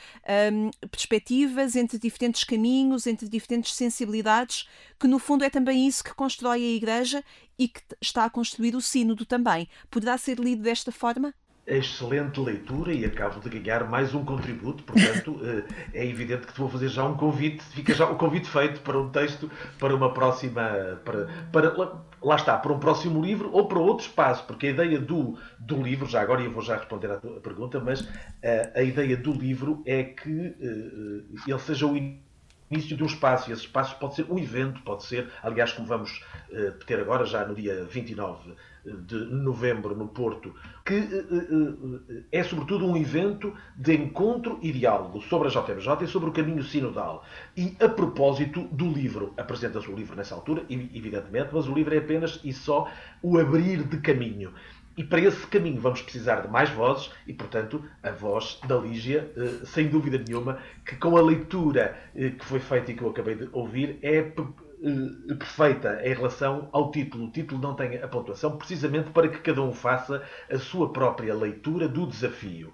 perspectivas, 0.90 1.76
entre 1.76 1.98
diferentes 1.98 2.42
caminhos, 2.44 3.06
entre 3.06 3.28
diferentes 3.28 3.74
sensibilidades, 3.74 4.68
que 4.98 5.06
no 5.06 5.18
fundo 5.18 5.44
é 5.44 5.50
também 5.50 5.86
isso 5.86 6.02
que 6.02 6.14
constrói 6.14 6.62
a 6.62 6.76
Igreja 6.76 7.24
e 7.58 7.68
que 7.68 7.80
está 8.00 8.24
a 8.24 8.30
construir 8.30 8.74
o 8.74 8.80
Sínodo 8.80 9.24
também. 9.24 9.68
Poderá 9.90 10.16
ser 10.18 10.38
lido 10.38 10.62
desta 10.62 10.92
forma? 10.92 11.34
excelente 11.68 12.40
leitura 12.40 12.92
e 12.92 13.04
acabo 13.04 13.40
de 13.40 13.58
ganhar 13.58 13.88
mais 13.88 14.14
um 14.14 14.24
contributo, 14.24 14.82
portanto 14.82 15.38
eh, 15.44 15.64
é 15.92 16.06
evidente 16.06 16.46
que 16.46 16.52
te 16.54 16.58
vou 16.58 16.68
fazer 16.68 16.88
já 16.88 17.04
um 17.04 17.14
convite, 17.16 17.62
fica 17.62 17.94
já 17.94 18.08
o 18.08 18.14
um 18.14 18.16
convite 18.16 18.48
feito 18.48 18.80
para 18.80 18.98
um 18.98 19.10
texto, 19.10 19.50
para 19.78 19.94
uma 19.94 20.12
próxima, 20.12 20.98
para, 21.04 21.28
para, 21.52 22.02
lá 22.22 22.36
está, 22.36 22.56
para 22.56 22.72
um 22.72 22.78
próximo 22.78 23.22
livro 23.22 23.50
ou 23.52 23.68
para 23.68 23.78
outro 23.78 24.06
espaço, 24.06 24.44
porque 24.46 24.68
a 24.68 24.70
ideia 24.70 24.98
do, 24.98 25.38
do 25.58 25.82
livro, 25.82 26.06
já 26.06 26.22
agora 26.22 26.40
eu 26.40 26.50
vou 26.50 26.62
já 26.62 26.76
responder 26.76 27.10
à 27.10 27.18
tua 27.18 27.40
pergunta, 27.40 27.78
mas 27.80 28.00
a, 28.00 28.06
eh, 28.42 28.72
a 28.76 28.82
ideia 28.82 29.16
do 29.16 29.32
livro 29.32 29.82
é 29.84 30.04
que 30.04 30.30
uh, 30.30 31.36
ele 31.46 31.58
seja 31.58 31.86
o 31.86 31.96
início 31.96 32.27
de 32.70 33.02
um 33.02 33.06
espaço, 33.06 33.50
e 33.50 33.52
esse 33.52 33.62
espaço 33.62 33.96
pode 33.98 34.14
ser 34.14 34.26
um 34.30 34.38
evento, 34.38 34.82
pode 34.82 35.04
ser, 35.04 35.28
aliás, 35.42 35.72
como 35.72 35.86
vamos 35.86 36.22
uh, 36.50 36.72
ter 36.86 37.00
agora, 37.00 37.24
já 37.24 37.46
no 37.46 37.54
dia 37.54 37.84
29 37.84 38.54
de 38.84 39.16
novembro 39.16 39.94
no 39.94 40.08
Porto, 40.08 40.54
que 40.84 40.94
uh, 40.94 42.24
é 42.32 42.42
sobretudo 42.42 42.86
um 42.86 42.96
evento 42.96 43.54
de 43.76 43.94
encontro 43.94 44.58
e 44.62 44.72
diálogo 44.72 45.20
sobre 45.22 45.48
a 45.48 45.50
JMJ 45.50 46.04
e 46.04 46.06
sobre 46.06 46.30
o 46.30 46.32
caminho 46.32 46.62
sinodal. 46.62 47.24
E 47.56 47.76
a 47.80 47.88
propósito 47.88 48.62
do 48.72 48.88
livro, 48.90 49.34
apresenta-se 49.36 49.90
o 49.90 49.94
livro 49.94 50.16
nessa 50.16 50.34
altura, 50.34 50.64
evidentemente, 50.68 51.50
mas 51.52 51.66
o 51.68 51.74
livro 51.74 51.94
é 51.94 51.98
apenas 51.98 52.40
e 52.44 52.52
só 52.52 52.90
o 53.22 53.38
abrir 53.38 53.82
de 53.84 53.98
caminho. 53.98 54.52
E 54.98 55.04
para 55.04 55.20
esse 55.20 55.46
caminho 55.46 55.80
vamos 55.80 56.02
precisar 56.02 56.40
de 56.40 56.48
mais 56.48 56.70
vozes 56.70 57.08
e, 57.24 57.32
portanto, 57.32 57.84
a 58.02 58.10
voz 58.10 58.58
da 58.66 58.76
Lígia, 58.76 59.30
eh, 59.36 59.64
sem 59.64 59.86
dúvida 59.86 60.18
nenhuma, 60.18 60.58
que 60.84 60.96
com 60.96 61.16
a 61.16 61.22
leitura 61.22 61.96
eh, 62.16 62.30
que 62.30 62.44
foi 62.44 62.58
feita 62.58 62.90
e 62.90 62.96
que 62.96 63.02
eu 63.02 63.10
acabei 63.10 63.36
de 63.36 63.48
ouvir, 63.52 64.00
é 64.02 64.16
eh, 64.16 65.34
perfeita 65.38 66.00
em 66.02 66.12
relação 66.12 66.68
ao 66.72 66.90
título. 66.90 67.26
O 67.26 67.30
título 67.30 67.60
não 67.60 67.76
tem 67.76 68.02
a 68.02 68.08
pontuação, 68.08 68.56
precisamente 68.58 69.10
para 69.10 69.28
que 69.28 69.38
cada 69.38 69.62
um 69.62 69.72
faça 69.72 70.20
a 70.50 70.58
sua 70.58 70.92
própria 70.92 71.32
leitura 71.32 71.86
do 71.86 72.04
desafio. 72.04 72.72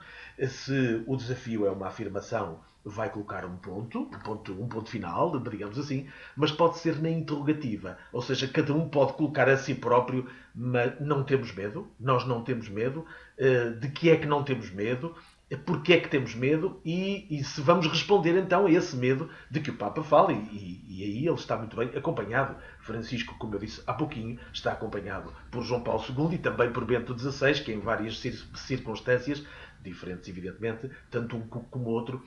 Se 0.48 1.04
o 1.06 1.16
desafio 1.16 1.66
é 1.66 1.70
uma 1.70 1.88
afirmação 1.88 2.58
vai 2.84 3.08
colocar 3.08 3.44
um 3.44 3.56
ponto, 3.56 4.00
um 4.00 4.18
ponto, 4.18 4.52
um 4.52 4.68
ponto 4.68 4.90
final, 4.90 5.38
digamos 5.40 5.78
assim, 5.78 6.06
mas 6.36 6.52
pode 6.52 6.78
ser 6.78 7.00
na 7.00 7.08
interrogativa. 7.08 7.96
Ou 8.12 8.20
seja, 8.20 8.46
cada 8.46 8.74
um 8.74 8.88
pode 8.88 9.14
colocar 9.14 9.48
a 9.48 9.56
si 9.56 9.74
próprio, 9.74 10.28
mas 10.54 11.00
não 11.00 11.24
temos 11.24 11.52
medo, 11.54 11.88
nós 11.98 12.26
não 12.26 12.42
temos 12.42 12.68
medo, 12.68 13.06
eh, 13.38 13.70
de 13.70 13.88
que 13.88 14.10
é 14.10 14.16
que 14.16 14.26
não 14.26 14.44
temos 14.44 14.70
medo, 14.70 15.14
porque 15.56 15.92
é 15.92 16.00
que 16.00 16.08
temos 16.08 16.34
medo 16.34 16.80
e, 16.84 17.26
e, 17.30 17.44
se 17.44 17.60
vamos 17.60 17.86
responder 17.86 18.36
então 18.36 18.66
a 18.66 18.70
esse 18.70 18.96
medo 18.96 19.28
de 19.50 19.60
que 19.60 19.70
o 19.70 19.76
Papa 19.76 20.02
fala, 20.02 20.32
e, 20.32 20.36
e, 20.36 20.84
e, 20.88 21.04
aí 21.04 21.26
ele 21.26 21.36
está 21.36 21.56
muito 21.56 21.76
bem 21.76 21.88
acompanhado. 21.94 22.56
Francisco, 22.80 23.36
como 23.38 23.54
eu 23.54 23.60
disse 23.60 23.82
há 23.86 23.92
pouquinho, 23.92 24.38
está 24.52 24.72
acompanhado 24.72 25.32
por 25.50 25.62
João 25.62 25.82
Paulo 25.82 26.02
II 26.08 26.34
e 26.34 26.38
também 26.38 26.72
por 26.72 26.84
Bento 26.84 27.16
XVI, 27.16 27.62
que 27.62 27.72
em 27.72 27.80
várias 27.80 28.20
circunstâncias, 28.54 29.44
diferentes 29.82 30.28
evidentemente, 30.28 30.90
tanto 31.10 31.36
um 31.36 31.46
como 31.46 31.88
o 31.88 31.92
outro, 31.92 32.24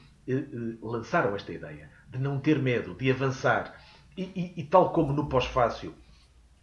lançaram 0.81 1.35
esta 1.35 1.51
ideia 1.51 1.89
de 2.09 2.19
não 2.19 2.39
ter 2.39 2.59
medo, 2.59 2.93
de 2.95 3.11
avançar. 3.11 3.73
E, 4.17 4.23
e, 4.23 4.61
e 4.61 4.63
tal 4.63 4.91
como 4.91 5.13
no 5.13 5.27
pós-fácil, 5.27 5.93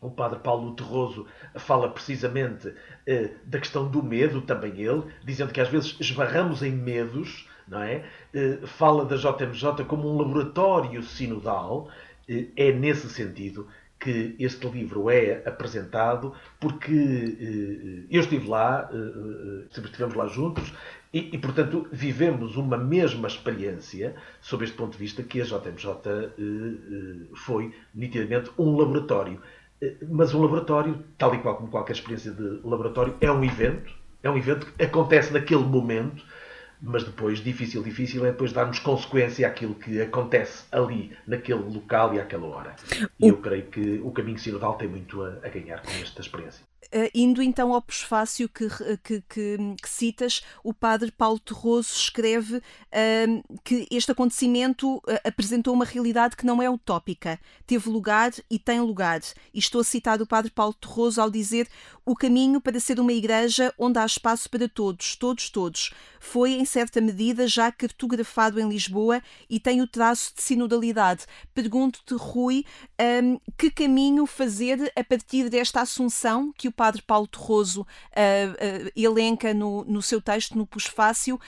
o 0.01 0.11
padre 0.11 0.39
Paulo 0.41 0.75
Terroso 0.75 1.27
fala 1.55 1.89
precisamente 1.89 2.75
eh, 3.07 3.31
da 3.45 3.59
questão 3.59 3.89
do 3.89 4.03
medo, 4.03 4.43
também 4.43 4.79
ele, 4.81 5.03
dizendo 5.25 5.53
que 5.53 5.61
às 5.61 5.69
vezes 5.69 5.97
esbarramos 5.99 6.63
em 6.63 6.73
medos, 6.73 7.49
não 7.67 7.83
é? 7.83 8.05
Eh, 8.35 8.59
fala 8.67 9.05
da 9.05 9.17
JMJ 9.17 9.85
como 9.87 10.13
um 10.13 10.19
laboratório 10.19 11.03
sinodal, 11.03 11.89
eh, 12.29 12.49
é 12.57 12.73
nesse 12.73 13.09
sentido 13.09 13.67
que 14.05 14.37
este 14.39 14.69
livro 14.69 15.09
é 15.11 15.43
apresentado, 15.47 16.35
porque 16.61 16.93
eh, 16.93 18.07
eu 18.11 18.21
estive 18.21 18.47
lá, 18.47 18.91
eh, 18.93 19.81
estivemos 19.83 20.15
lá 20.15 20.27
juntos, 20.27 20.73
e, 21.15 21.31
e, 21.33 21.39
portanto, 21.39 21.87
vivemos 21.93 22.57
uma 22.57 22.77
mesma 22.77 23.29
experiência, 23.29 24.17
sob 24.41 24.65
este 24.65 24.77
ponto 24.77 24.93
de 24.93 24.99
vista, 24.99 25.23
que 25.23 25.41
a 25.41 25.45
JMJ 25.45 25.87
eh, 25.87 26.31
eh, 26.37 27.27
foi 27.37 27.73
nitidamente 27.95 28.51
um 28.59 28.77
laboratório. 28.77 29.41
Eh, 29.81 29.95
mas 30.11 30.35
um 30.35 30.43
laboratório, 30.43 31.05
tal 31.17 31.33
e 31.33 31.39
qual 31.39 31.55
como 31.55 31.69
qualquer 31.71 31.93
experiência 31.93 32.33
de 32.33 32.61
laboratório, 32.65 33.17
é 33.21 33.31
um 33.31 33.45
evento, 33.45 33.95
é 34.25 34.29
um 34.29 34.37
evento 34.37 34.67
que 34.67 34.83
acontece 34.83 35.33
naquele 35.33 35.63
momento, 35.63 36.25
mas 36.87 37.03
depois, 37.03 37.43
difícil, 37.43 37.83
difícil 37.83 38.27
é 38.27 38.31
depois 38.31 38.53
darmos 38.53 38.79
consequência 38.79 39.49
àquilo 39.49 39.75
que 39.75 40.01
acontece 40.03 40.65
ali, 40.71 41.17
naquele 41.27 41.63
local 41.63 42.15
e 42.15 42.21
àquela 42.21 42.47
hora. 42.47 42.77
E 43.19 43.29
eu 43.29 43.39
creio 43.39 43.65
que 43.67 44.01
o 44.05 44.11
caminho 44.11 44.39
sinodal 44.39 44.75
tem 44.75 44.87
muito 44.87 45.23
a, 45.23 45.39
a 45.43 45.49
ganhar 45.49 45.81
com 45.81 45.91
esta 45.93 46.21
experiência. 46.21 46.63
indo 47.15 47.43
então 47.43 47.73
ao 47.73 47.81
prefácio 47.81 48.49
que, 48.49 48.69
que, 49.03 49.23
que, 49.23 49.59
que, 49.83 49.89
citas, 49.89 50.45
o 50.63 50.75
padre 50.75 51.11
Paulo 51.11 51.39
Terroso 51.39 51.89
escreve 51.95 52.57
uh, 52.59 53.61
que 53.65 53.89
este 53.91 54.13
acontecimento 54.13 54.97
uh, 54.97 55.03
apresentou 55.25 55.73
uma 55.73 55.87
realidade 55.87 56.37
que 56.37 56.45
não 56.45 56.63
é 56.63 56.69
utópica, 56.69 57.41
teve 57.67 57.89
lugar 57.89 58.31
e 58.51 58.59
tem 58.59 58.81
lugar. 58.81 59.21
E 59.55 59.59
estou 59.59 59.81
a 59.81 59.85
citar 59.85 60.21
o 60.21 60.27
padre 60.27 60.51
Paulo 60.51 60.75
Terroso 60.75 61.21
ao 61.21 61.31
dizer 61.31 61.67
o 62.07 62.15
caminho 62.15 62.61
para 62.61 62.79
ser 62.79 63.01
uma 63.01 63.13
igreja 63.13 63.73
onde 63.79 63.99
há 63.99 64.05
espaço 64.05 64.49
para 64.51 64.69
todos, 64.69 65.17
todos, 65.17 65.49
todos, 65.49 65.93
foi 66.21 66.53
em 66.53 66.65
certa 66.65 67.01
medida 67.01 67.47
já 67.47 67.73
cartografado 67.73 68.61
em 68.61 68.69
Lisboa 68.69 69.23
e 69.49 69.59
tem 69.59 69.81
o 69.81 69.87
traço 69.87 70.35
de 70.35 70.43
sinodalidade. 70.43 71.25
Pergunto-te, 71.55 72.15
Rui, 72.15 72.65
um, 73.23 73.39
que 73.57 73.71
caminho 73.71 74.27
fazer 74.27 74.93
a 74.97 75.05
partir 75.05 75.49
desta 75.49 75.81
assunção 75.81 76.53
que 76.57 76.69
o 76.69 76.73
padre 76.73 77.03
Paulo 77.03 77.27
Terroso 77.27 77.83
uh, 77.83 77.85
uh, 77.85 78.91
elenca 78.95 79.55
no, 79.55 79.85
no 79.85 80.03
seu 80.03 80.21
texto, 80.21 80.57
no 80.57 80.67
Pusfácio, 80.67 81.37
uh, 81.37 81.41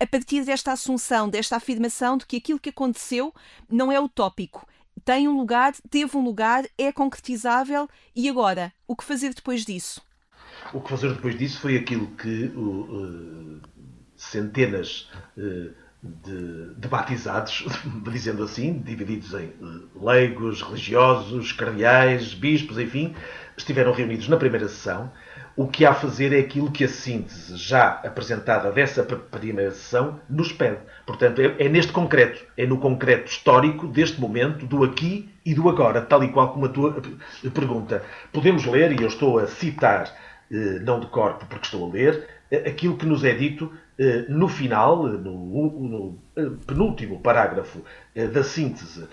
a 0.00 0.06
partir 0.06 0.44
desta 0.44 0.72
assunção, 0.72 1.28
desta 1.28 1.56
afirmação 1.56 2.16
de 2.16 2.26
que 2.26 2.36
aquilo 2.36 2.60
que 2.60 2.70
aconteceu 2.70 3.34
não 3.68 3.90
é 3.90 4.00
utópico, 4.00 4.66
tem 5.04 5.28
um 5.28 5.36
lugar, 5.36 5.72
teve 5.90 6.16
um 6.16 6.24
lugar, 6.24 6.64
é 6.76 6.92
concretizável 6.92 7.88
e 8.14 8.28
agora, 8.28 8.72
o 8.86 8.96
que 8.96 9.04
fazer 9.04 9.34
depois 9.34 9.64
disso? 9.64 10.02
O 10.72 10.80
que 10.80 10.90
fazer 10.90 11.12
depois 11.12 11.38
disso 11.38 11.60
foi 11.60 11.76
aquilo 11.76 12.08
que 12.16 12.46
uh, 12.46 13.60
centenas 14.16 15.08
uh, 15.36 15.72
de, 16.02 16.74
de, 16.76 16.88
batizados, 16.88 17.64
dizendo 18.10 18.42
assim, 18.42 18.78
divididos 18.80 19.32
em 19.34 19.46
uh, 19.60 19.88
leigos, 20.04 20.62
religiosos, 20.62 21.52
cardeais, 21.52 22.34
bispos, 22.34 22.78
enfim, 22.78 23.14
estiveram 23.56 23.92
reunidos 23.92 24.28
na 24.28 24.36
primeira 24.36 24.68
sessão 24.68 25.12
o 25.56 25.66
que 25.66 25.86
há 25.86 25.90
a 25.90 25.94
fazer 25.94 26.34
é 26.34 26.40
aquilo 26.40 26.70
que 26.70 26.84
a 26.84 26.88
síntese 26.88 27.56
já 27.56 28.00
apresentada 28.04 28.70
dessa 28.70 29.02
primeira 29.02 29.70
sessão 29.70 30.20
nos 30.28 30.52
pede. 30.52 30.78
Portanto, 31.06 31.40
é, 31.40 31.64
é, 31.64 31.68
neste 31.68 31.92
concreto, 31.92 32.44
é 32.56 32.66
no 32.66 32.76
concreto 32.76 33.30
histórico 33.30 33.86
deste 33.86 34.20
momento, 34.20 34.66
do 34.66 34.84
aqui 34.84 35.30
e 35.44 35.54
do 35.54 35.68
agora, 35.68 36.02
tal 36.02 36.22
e 36.22 36.28
qual 36.28 36.52
como 36.52 36.66
a 36.66 36.68
tua 36.68 37.02
pergunta. 37.54 38.02
Podemos 38.32 38.66
ler, 38.66 38.92
e 38.92 39.02
eu 39.02 39.08
estou 39.08 39.38
a 39.38 39.46
citar, 39.46 40.04
eh, 40.04 40.25
não 40.50 41.00
de 41.00 41.06
corpo 41.06 41.46
porque 41.46 41.64
estou 41.64 41.88
a 41.88 41.92
ler, 41.92 42.26
eh, 42.50 42.68
aquilo 42.68 42.96
que 42.96 43.06
nos 43.06 43.24
é 43.24 43.34
dito 43.34 43.72
eh, 43.98 44.26
no 44.28 44.48
final, 44.48 45.04
no, 45.06 46.18
no 46.34 46.56
penúltimo 46.66 47.20
parágrafo 47.20 47.82
da 48.32 48.44
síntese 48.44 49.08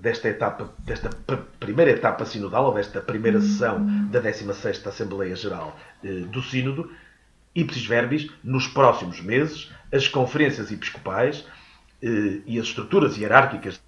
desta 0.00 0.28
etapa, 0.28 0.72
desta 0.84 1.10
primeira 1.58 1.90
etapa 1.90 2.24
sinodal, 2.24 2.66
ou 2.66 2.74
desta 2.74 3.00
primeira 3.00 3.40
sessão 3.40 3.84
da 4.08 4.22
16ª 4.22 4.86
Assembleia 4.86 5.34
Geral 5.34 5.76
do 6.30 6.40
Sínodo, 6.42 6.90
ipsis 7.54 7.84
verbis, 7.84 8.30
nos 8.42 8.68
próximos 8.68 9.20
meses, 9.20 9.72
as 9.92 10.06
conferências 10.06 10.70
episcopais 10.70 11.44
e 12.00 12.58
as 12.58 12.66
estruturas 12.66 13.16
hierárquicas 13.16 13.80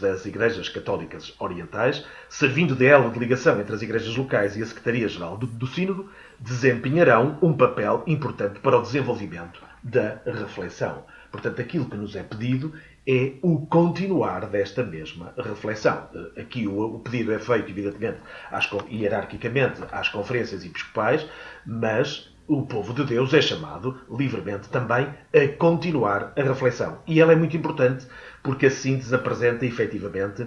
das 0.00 0.26
Igrejas 0.26 0.68
Católicas 0.68 1.34
Orientais, 1.38 2.04
servindo 2.28 2.74
de 2.74 2.86
elo 2.86 3.10
de 3.10 3.18
ligação 3.18 3.60
entre 3.60 3.74
as 3.74 3.82
igrejas 3.82 4.14
locais 4.16 4.56
e 4.56 4.62
a 4.62 4.66
Secretaria-Geral 4.66 5.36
do, 5.36 5.46
do 5.46 5.66
Sínodo, 5.66 6.10
desempenharão 6.38 7.38
um 7.40 7.56
papel 7.56 8.02
importante 8.06 8.60
para 8.60 8.78
o 8.78 8.82
desenvolvimento 8.82 9.62
da 9.82 10.20
reflexão. 10.24 11.04
Portanto, 11.30 11.60
aquilo 11.60 11.86
que 11.86 11.96
nos 11.96 12.14
é 12.16 12.22
pedido 12.22 12.72
é 13.06 13.34
o 13.42 13.66
continuar 13.66 14.46
desta 14.46 14.82
mesma 14.82 15.32
reflexão. 15.36 16.08
Aqui 16.36 16.66
o, 16.66 16.98
pedido 16.98 17.32
é 17.32 17.38
feito, 17.38 17.70
evidentemente, 17.70 18.18
às, 18.50 18.68
hierarquicamente 18.90 19.82
às 19.92 20.08
conferências 20.08 20.64
episcopais, 20.64 21.26
mas 21.64 22.34
o 22.48 22.62
povo 22.62 22.94
de 22.94 23.04
Deus 23.04 23.34
é 23.34 23.40
chamado 23.40 23.98
livremente 24.10 24.68
também 24.68 25.08
a 25.34 25.48
continuar 25.58 26.32
a 26.36 26.42
reflexão. 26.42 26.98
E 27.06 27.20
ela 27.20 27.32
é 27.32 27.36
muito 27.36 27.56
importante 27.56 28.06
porque 28.46 28.66
a 28.66 28.70
síntese 28.70 29.12
apresenta 29.12 29.66
efetivamente 29.66 30.46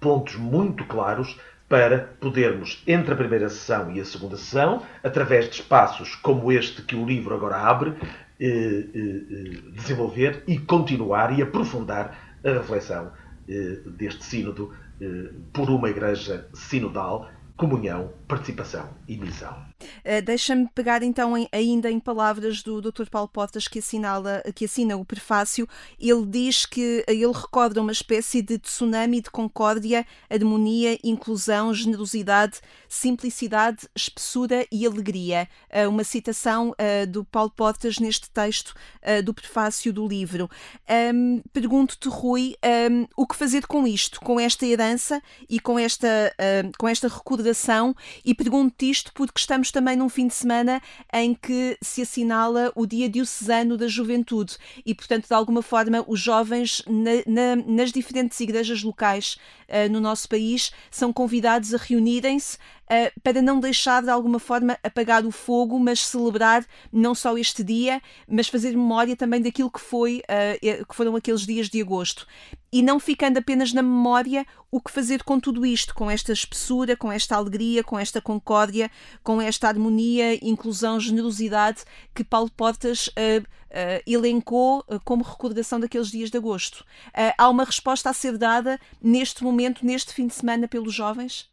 pontos 0.00 0.36
muito 0.36 0.82
claros 0.86 1.38
para 1.68 1.98
podermos, 2.18 2.82
entre 2.86 3.12
a 3.12 3.16
primeira 3.16 3.50
sessão 3.50 3.92
e 3.92 4.00
a 4.00 4.04
segunda 4.06 4.38
sessão, 4.38 4.82
através 5.04 5.44
de 5.44 5.56
espaços 5.56 6.14
como 6.14 6.50
este 6.50 6.80
que 6.80 6.96
o 6.96 7.04
livro 7.04 7.34
agora 7.34 7.58
abre, 7.58 7.92
eh, 8.40 8.46
eh, 8.46 8.86
eh, 8.94 9.70
desenvolver 9.72 10.42
e 10.46 10.58
continuar 10.58 11.38
e 11.38 11.42
aprofundar 11.42 12.38
a 12.42 12.50
reflexão 12.50 13.12
deste 13.84 14.24
sínodo 14.24 14.72
por 15.52 15.68
uma 15.68 15.90
igreja 15.90 16.46
sinodal 16.54 17.28
comunhão, 17.56 18.12
participação 18.32 18.88
e 19.06 19.18
missão. 19.18 19.52
Uh, 19.82 20.22
Deixa-me 20.24 20.66
pegar 20.74 21.02
então 21.02 21.36
em, 21.36 21.46
ainda 21.52 21.90
em 21.90 22.00
palavras 22.00 22.62
do 22.62 22.80
Dr. 22.80 23.04
Paulo 23.10 23.28
Portas 23.28 23.68
que, 23.68 23.80
assinala, 23.80 24.42
que 24.54 24.64
assina 24.64 24.96
o 24.96 25.04
prefácio. 25.04 25.68
Ele 26.00 26.24
diz 26.24 26.64
que 26.64 27.04
ele 27.06 27.26
recorda 27.26 27.82
uma 27.82 27.92
espécie 27.92 28.40
de 28.40 28.58
tsunami 28.58 29.20
de 29.20 29.30
concórdia, 29.30 30.06
harmonia, 30.30 30.98
inclusão, 31.04 31.74
generosidade, 31.74 32.60
simplicidade, 32.88 33.86
espessura 33.94 34.66
e 34.72 34.86
alegria. 34.86 35.46
Uh, 35.70 35.90
uma 35.90 36.04
citação 36.04 36.70
uh, 36.70 37.06
do 37.06 37.24
Paulo 37.24 37.50
Portas 37.50 37.98
neste 37.98 38.30
texto 38.30 38.74
do 39.24 39.34
prefácio 39.34 39.92
do 39.92 40.06
livro. 40.06 40.48
Um, 41.12 41.42
Pergunto-te, 41.52 42.08
Rui, 42.08 42.54
um, 42.88 43.06
o 43.16 43.26
que 43.26 43.34
fazer 43.34 43.66
com 43.66 43.84
isto, 43.84 44.20
com 44.20 44.38
esta 44.38 44.64
herança 44.64 45.20
e 45.50 45.58
com 45.58 45.76
esta, 45.76 46.32
com 46.78 46.88
esta 46.88 47.08
recordação 47.08 47.94
e 48.24 48.34
pergunto 48.34 48.84
isto 48.84 49.12
porque 49.14 49.38
estamos 49.38 49.70
também 49.70 49.96
num 49.96 50.08
fim 50.08 50.26
de 50.26 50.34
semana 50.34 50.80
em 51.12 51.34
que 51.34 51.76
se 51.82 52.02
assinala 52.02 52.72
o 52.74 52.86
Dia 52.86 53.08
Diocesano 53.08 53.76
da 53.76 53.88
Juventude. 53.88 54.56
E, 54.84 54.94
portanto, 54.94 55.26
de 55.26 55.34
alguma 55.34 55.62
forma, 55.62 56.04
os 56.06 56.20
jovens 56.20 56.82
na, 56.86 57.10
na, 57.26 57.56
nas 57.66 57.92
diferentes 57.92 58.38
igrejas 58.40 58.82
locais 58.82 59.36
uh, 59.68 59.90
no 59.90 60.00
nosso 60.00 60.28
país 60.28 60.72
são 60.90 61.12
convidados 61.12 61.74
a 61.74 61.78
reunirem-se 61.78 62.58
uh, 62.90 63.20
para 63.22 63.42
não 63.42 63.60
deixar 63.60 64.02
de 64.02 64.10
alguma 64.10 64.38
forma 64.38 64.78
apagar 64.82 65.24
o 65.24 65.30
fogo, 65.30 65.78
mas 65.78 66.04
celebrar 66.04 66.64
não 66.92 67.14
só 67.14 67.36
este 67.36 67.62
dia, 67.62 68.00
mas 68.28 68.48
fazer 68.48 68.72
memória 68.72 69.16
também 69.16 69.40
daquilo 69.40 69.70
que 69.70 69.80
foi 69.80 70.22
uh, 70.28 70.86
que 70.86 70.94
foram 70.94 71.16
aqueles 71.16 71.46
dias 71.46 71.68
de 71.68 71.80
agosto. 71.80 72.26
E 72.72 72.82
não 72.82 72.98
ficando 72.98 73.38
apenas 73.38 73.72
na 73.72 73.82
memória, 73.82 74.46
o 74.70 74.80
que 74.80 74.90
fazer 74.90 75.22
com 75.22 75.38
tudo 75.38 75.66
isto, 75.66 75.94
com 75.94 76.10
esta 76.10 76.32
espessura, 76.32 76.96
com 76.96 77.12
esta 77.12 77.36
alegria, 77.36 77.84
com 77.84 77.98
esta 77.98 78.20
concórdia, 78.20 78.90
com 79.22 79.42
esta 79.42 79.68
harmonia, 79.68 80.34
inclusão, 80.42 80.98
generosidade 80.98 81.84
que 82.14 82.24
Paulo 82.24 82.50
Portas 82.50 83.08
uh, 83.08 83.46
elencou 84.06 84.84
como 85.04 85.22
recordação 85.22 85.78
daqueles 85.80 86.10
dias 86.10 86.30
de 86.30 86.36
agosto. 86.36 86.84
há 87.38 87.48
uma 87.48 87.64
resposta 87.64 88.10
a 88.10 88.12
ser 88.12 88.36
dada 88.36 88.78
neste 89.02 89.42
momento, 89.42 89.84
neste 89.84 90.12
fim 90.12 90.26
de 90.26 90.34
semana, 90.34 90.68
pelos 90.68 90.92
jovens? 90.94 91.51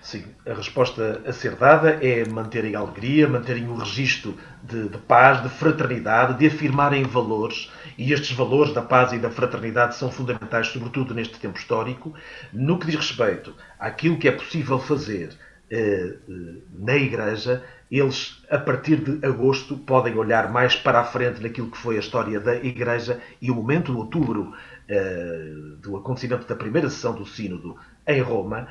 Sim, 0.00 0.24
a 0.46 0.54
resposta 0.54 1.22
a 1.24 1.32
ser 1.32 1.54
dada 1.54 1.98
é 2.04 2.28
manterem 2.28 2.74
a 2.74 2.80
alegria, 2.80 3.28
manterem 3.28 3.68
o 3.68 3.74
registro 3.74 4.36
de, 4.62 4.88
de, 4.88 4.98
paz, 4.98 5.42
de 5.42 5.48
fraternidade, 5.48 6.38
de 6.38 6.46
afirmarem 6.46 7.04
valores, 7.04 7.70
e 7.96 8.12
estes 8.12 8.36
valores 8.36 8.72
da 8.74 8.82
paz 8.82 9.12
e 9.12 9.18
da 9.18 9.30
fraternidade 9.30 9.96
são 9.96 10.10
fundamentais, 10.10 10.68
sobretudo 10.68 11.14
neste 11.14 11.38
tempo 11.38 11.58
histórico, 11.58 12.14
no 12.52 12.78
que 12.78 12.86
diz 12.86 12.96
respeito 12.96 13.54
àquilo 13.78 14.18
que 14.18 14.28
é 14.28 14.32
possível 14.32 14.78
fazer 14.78 15.30
eh, 15.70 16.16
eh 16.28 16.62
na 16.78 16.96
Igreja, 16.96 17.62
eles, 17.90 18.42
a 18.50 18.58
partir 18.58 18.96
de 18.96 19.24
agosto, 19.24 19.76
podem 19.76 20.16
olhar 20.16 20.50
mais 20.50 20.74
para 20.74 21.00
a 21.00 21.04
frente 21.04 21.42
naquilo 21.42 21.70
que 21.70 21.76
foi 21.76 21.96
a 21.96 22.00
história 22.00 22.40
da 22.40 22.56
Igreja 22.56 23.20
e 23.40 23.50
o 23.50 23.54
momento 23.54 23.92
de 23.92 23.98
outubro 23.98 24.54
eh, 24.88 25.52
do 25.78 25.96
acontecimento 25.96 26.46
da 26.46 26.56
primeira 26.56 26.88
sessão 26.88 27.14
do 27.14 27.26
Sínodo 27.26 27.76
em 28.06 28.20
Roma 28.20 28.66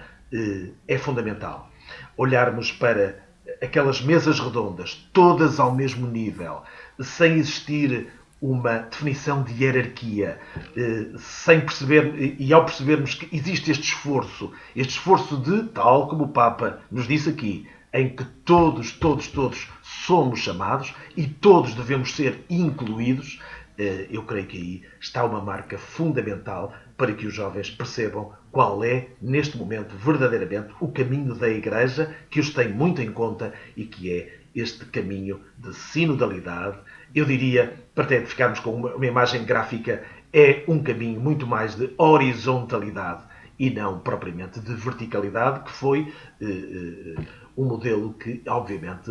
é 0.87 0.97
fundamental. 0.97 1.69
Olharmos 2.17 2.71
para 2.71 3.19
aquelas 3.61 4.01
mesas 4.01 4.39
redondas, 4.39 5.07
todas 5.11 5.59
ao 5.59 5.73
mesmo 5.73 6.07
nível, 6.07 6.61
sem 6.99 7.33
existir 7.33 8.07
uma 8.41 8.79
definição 8.79 9.43
de 9.43 9.63
hierarquia, 9.63 10.39
eh, 10.75 11.11
sem 11.17 11.61
perceber, 11.61 12.35
e 12.39 12.51
ao 12.51 12.65
percebermos 12.65 13.13
que 13.13 13.35
existe 13.35 13.69
este 13.69 13.83
esforço, 13.83 14.51
este 14.75 14.93
esforço 14.93 15.37
de, 15.37 15.63
tal 15.69 16.07
como 16.07 16.23
o 16.23 16.29
Papa 16.29 16.79
nos 16.91 17.07
disse 17.07 17.29
aqui, 17.29 17.69
em 17.93 18.09
que 18.15 18.23
todos, 18.23 18.91
todos, 18.93 19.27
todos 19.27 19.69
somos 19.83 20.39
chamados 20.39 20.93
e 21.15 21.27
todos 21.27 21.75
devemos 21.75 22.15
ser 22.15 22.43
incluídos, 22.49 23.39
eh, 23.77 24.07
eu 24.09 24.23
creio 24.23 24.47
que 24.47 24.57
aí 24.57 24.83
está 24.99 25.23
uma 25.23 25.41
marca 25.41 25.77
fundamental 25.77 26.73
para 27.01 27.13
que 27.13 27.25
os 27.25 27.33
jovens 27.33 27.71
percebam 27.71 28.31
qual 28.51 28.83
é, 28.83 29.07
neste 29.19 29.57
momento, 29.57 29.97
verdadeiramente 29.97 30.71
o 30.79 30.87
caminho 30.87 31.33
da 31.33 31.49
Igreja, 31.49 32.15
que 32.29 32.39
os 32.39 32.51
tem 32.51 32.69
muito 32.69 33.01
em 33.01 33.11
conta 33.11 33.51
e 33.75 33.85
que 33.85 34.11
é 34.11 34.37
este 34.53 34.85
caminho 34.85 35.41
de 35.57 35.73
sinodalidade. 35.73 36.77
Eu 37.15 37.25
diria, 37.25 37.73
para 37.95 38.03
até 38.03 38.21
ficarmos 38.23 38.59
com 38.59 38.75
uma, 38.75 39.03
imagem 39.03 39.43
gráfica, 39.43 40.03
é 40.31 40.63
um 40.67 40.83
caminho 40.83 41.19
muito 41.19 41.47
mais 41.47 41.73
de 41.73 41.91
horizontalidade 41.97 43.23
e 43.57 43.71
não 43.71 43.97
propriamente 43.97 44.59
de 44.59 44.75
verticalidade, 44.75 45.63
que 45.63 45.71
foi 45.71 46.13
eh, 46.39 46.45
eh, 46.45 47.23
um 47.57 47.65
modelo 47.65 48.13
que, 48.13 48.43
obviamente, 48.47 49.09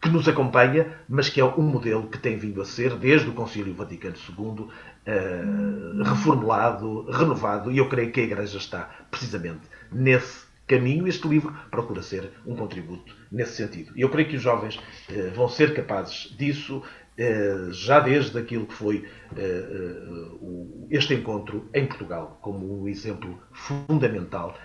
que 0.00 0.08
nos 0.08 0.26
acompanha, 0.26 0.88
mas 1.08 1.28
que 1.28 1.40
é 1.40 1.44
um 1.44 1.62
modelo 1.62 2.08
que 2.08 2.18
tem 2.18 2.36
vindo 2.36 2.60
a 2.60 2.64
ser, 2.64 2.96
desde 2.96 3.28
o 3.28 3.32
Concílio 3.32 3.74
Vaticano 3.74 4.16
II, 4.16 4.66
reformulado, 6.04 7.08
renovado, 7.10 7.70
e 7.70 7.78
eu 7.78 7.88
creio 7.88 8.10
que 8.10 8.20
a 8.20 8.24
Igreja 8.24 8.58
está 8.58 8.90
precisamente 9.10 9.60
nesse 9.92 10.46
caminho. 10.66 11.06
Este 11.06 11.28
livro 11.28 11.54
procura 11.70 12.02
ser 12.02 12.30
um 12.44 12.56
contributo 12.56 13.14
nesse 13.30 13.56
sentido. 13.56 13.92
E 13.96 14.00
eu 14.00 14.10
creio 14.10 14.28
que 14.28 14.36
os 14.36 14.42
jovens 14.42 14.80
vão 15.34 15.48
ser 15.48 15.74
capazes 15.74 16.34
disso, 16.36 16.82
eh, 17.18 17.68
já 17.70 17.98
desde 17.98 18.38
aquilo 18.38 18.66
que 18.66 18.74
foi 18.74 19.08
eh, 19.36 19.40
eh, 19.40 20.86
este 20.90 21.14
encontro 21.14 21.66
em 21.72 21.86
Portugal, 21.86 22.38
como 22.42 22.82
um 22.82 22.88
exemplo 22.88 23.40
fundamental 23.52 24.56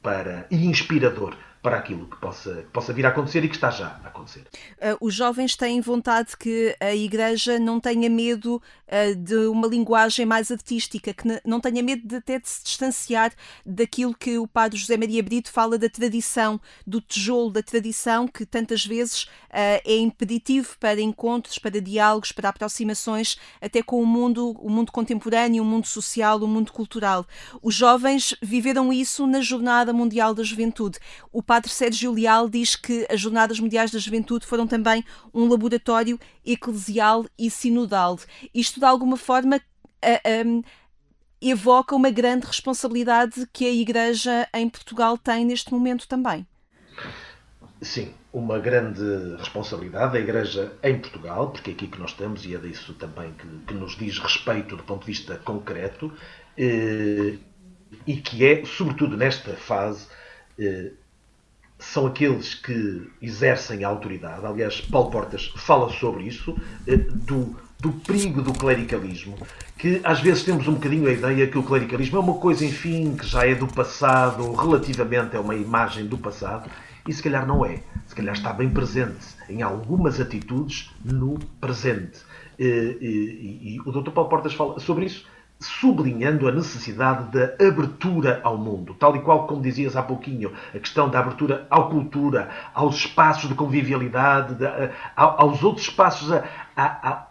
para, 0.00 0.46
e 0.50 0.64
inspirador 0.64 1.36
para 1.62 1.76
aquilo 1.76 2.06
que 2.06 2.16
possa, 2.16 2.54
que 2.54 2.70
possa 2.70 2.92
vir 2.92 3.04
a 3.04 3.10
acontecer 3.10 3.44
e 3.44 3.48
que 3.48 3.54
está 3.54 3.70
já 3.70 4.00
a 4.02 4.08
acontecer. 4.08 4.40
Uh, 4.78 4.96
os 5.00 5.14
jovens 5.14 5.54
têm 5.56 5.80
vontade 5.80 6.36
que 6.36 6.74
a 6.80 6.94
Igreja 6.94 7.58
não 7.58 7.78
tenha 7.78 8.08
medo 8.08 8.62
uh, 8.88 9.14
de 9.14 9.46
uma 9.46 9.66
linguagem 9.66 10.24
mais 10.24 10.50
artística, 10.50 11.12
que 11.12 11.40
não 11.44 11.60
tenha 11.60 11.82
medo 11.82 12.06
de 12.06 12.16
até 12.16 12.38
de 12.38 12.48
se 12.48 12.64
distanciar 12.64 13.32
daquilo 13.64 14.14
que 14.14 14.38
o 14.38 14.46
padre 14.46 14.78
José 14.78 14.96
Maria 14.96 15.22
Brito 15.22 15.52
fala 15.52 15.76
da 15.76 15.88
tradição, 15.88 16.58
do 16.86 17.00
tijolo 17.00 17.50
da 17.50 17.62
tradição, 17.62 18.26
que 18.26 18.46
tantas 18.46 18.86
vezes 18.86 19.24
uh, 19.24 19.82
é 19.84 19.98
impeditivo 19.98 20.76
para 20.78 21.00
encontros, 21.00 21.58
para 21.58 21.80
diálogos, 21.80 22.32
para 22.32 22.48
aproximações, 22.48 23.38
até 23.60 23.82
com 23.82 24.02
o 24.02 24.06
mundo, 24.06 24.52
o 24.52 24.70
mundo 24.70 24.90
contemporâneo, 24.90 25.62
o 25.62 25.66
mundo 25.66 25.86
social, 25.86 26.38
o 26.38 26.48
mundo 26.48 26.72
cultural. 26.72 27.26
Os 27.62 27.74
jovens 27.74 28.34
viveram 28.40 28.90
isso 28.90 29.26
na 29.26 29.42
Jornada 29.42 29.92
Mundial 29.92 30.34
da 30.34 30.42
Juventude. 30.42 30.98
O 31.30 31.42
padre 31.50 31.68
Sérgio 31.68 32.12
Leal 32.12 32.48
diz 32.48 32.76
que 32.76 33.04
as 33.10 33.20
Jornadas 33.20 33.58
Mundiais 33.58 33.90
da 33.90 33.98
Juventude 33.98 34.46
foram 34.46 34.68
também 34.68 35.04
um 35.34 35.48
laboratório 35.48 36.16
eclesial 36.46 37.26
e 37.36 37.50
sinodal. 37.50 38.20
Isto, 38.54 38.78
de 38.78 38.86
alguma 38.86 39.16
forma, 39.16 39.60
evoca 41.42 41.96
uma 41.96 42.08
grande 42.08 42.46
responsabilidade 42.46 43.48
que 43.52 43.66
a 43.66 43.72
Igreja 43.72 44.48
em 44.54 44.68
Portugal 44.68 45.18
tem 45.18 45.44
neste 45.44 45.72
momento 45.72 46.06
também. 46.06 46.46
Sim, 47.82 48.14
uma 48.32 48.60
grande 48.60 49.02
responsabilidade 49.36 50.12
da 50.12 50.20
Igreja 50.20 50.72
em 50.84 51.00
Portugal, 51.00 51.50
porque 51.50 51.70
é 51.70 51.72
aqui 51.72 51.88
que 51.88 51.98
nós 51.98 52.10
estamos 52.12 52.46
e 52.46 52.54
é 52.54 52.58
disso 52.58 52.94
também 52.94 53.32
que, 53.32 53.48
que 53.66 53.74
nos 53.74 53.96
diz 53.96 54.20
respeito 54.20 54.76
do 54.76 54.84
ponto 54.84 55.00
de 55.00 55.06
vista 55.06 55.34
concreto, 55.38 56.12
eh, 56.56 57.38
e 58.06 58.18
que 58.18 58.46
é, 58.46 58.64
sobretudo 58.64 59.16
nesta 59.16 59.56
fase, 59.56 60.06
eh, 60.56 60.92
são 61.80 62.06
aqueles 62.06 62.54
que 62.54 63.10
exercem 63.20 63.84
a 63.84 63.88
autoridade. 63.88 64.44
Aliás, 64.44 64.80
Paulo 64.80 65.10
Portas 65.10 65.52
fala 65.56 65.90
sobre 65.90 66.24
isso, 66.24 66.56
eh, 66.86 66.96
do, 66.96 67.56
do 67.80 67.92
perigo 67.92 68.42
do 68.42 68.52
clericalismo, 68.52 69.36
que 69.78 70.00
às 70.04 70.20
vezes 70.20 70.44
temos 70.44 70.68
um 70.68 70.74
bocadinho 70.74 71.08
a 71.08 71.12
ideia 71.12 71.46
que 71.46 71.58
o 71.58 71.62
clericalismo 71.62 72.18
é 72.18 72.20
uma 72.20 72.34
coisa, 72.34 72.64
enfim, 72.64 73.16
que 73.16 73.26
já 73.26 73.46
é 73.46 73.54
do 73.54 73.66
passado, 73.66 74.52
relativamente 74.52 75.34
é 75.34 75.40
uma 75.40 75.54
imagem 75.54 76.06
do 76.06 76.18
passado, 76.18 76.70
e 77.08 77.12
se 77.12 77.22
calhar 77.22 77.46
não 77.46 77.64
é. 77.64 77.82
Se 78.06 78.14
calhar 78.14 78.34
está 78.34 78.52
bem 78.52 78.68
presente 78.68 79.26
em 79.48 79.62
algumas 79.62 80.20
atitudes 80.20 80.90
no 81.02 81.38
presente. 81.60 82.20
E, 82.58 82.64
eh, 82.64 82.96
e, 83.00 83.76
e 83.76 83.80
o 83.80 83.90
Dr. 83.90 84.10
Paulo 84.10 84.28
Portas 84.28 84.52
fala 84.52 84.78
sobre 84.78 85.06
isso 85.06 85.24
sublinhando 85.60 86.48
a 86.48 86.52
necessidade 86.52 87.30
da 87.30 87.66
abertura 87.66 88.40
ao 88.42 88.56
mundo, 88.56 88.94
tal 88.94 89.14
e 89.14 89.20
qual 89.20 89.46
como 89.46 89.60
dizias 89.60 89.94
há 89.94 90.02
pouquinho, 90.02 90.52
a 90.74 90.78
questão 90.78 91.08
da 91.08 91.20
abertura 91.20 91.66
à 91.70 91.82
cultura, 91.82 92.48
aos 92.72 92.96
espaços 92.96 93.48
de 93.48 93.54
convivialidade, 93.54 94.54
de, 94.54 94.66
a, 94.66 94.92
aos 95.16 95.62
outros 95.62 95.86
espaços, 95.86 96.32
a, 96.32 96.42
a, 96.76 97.26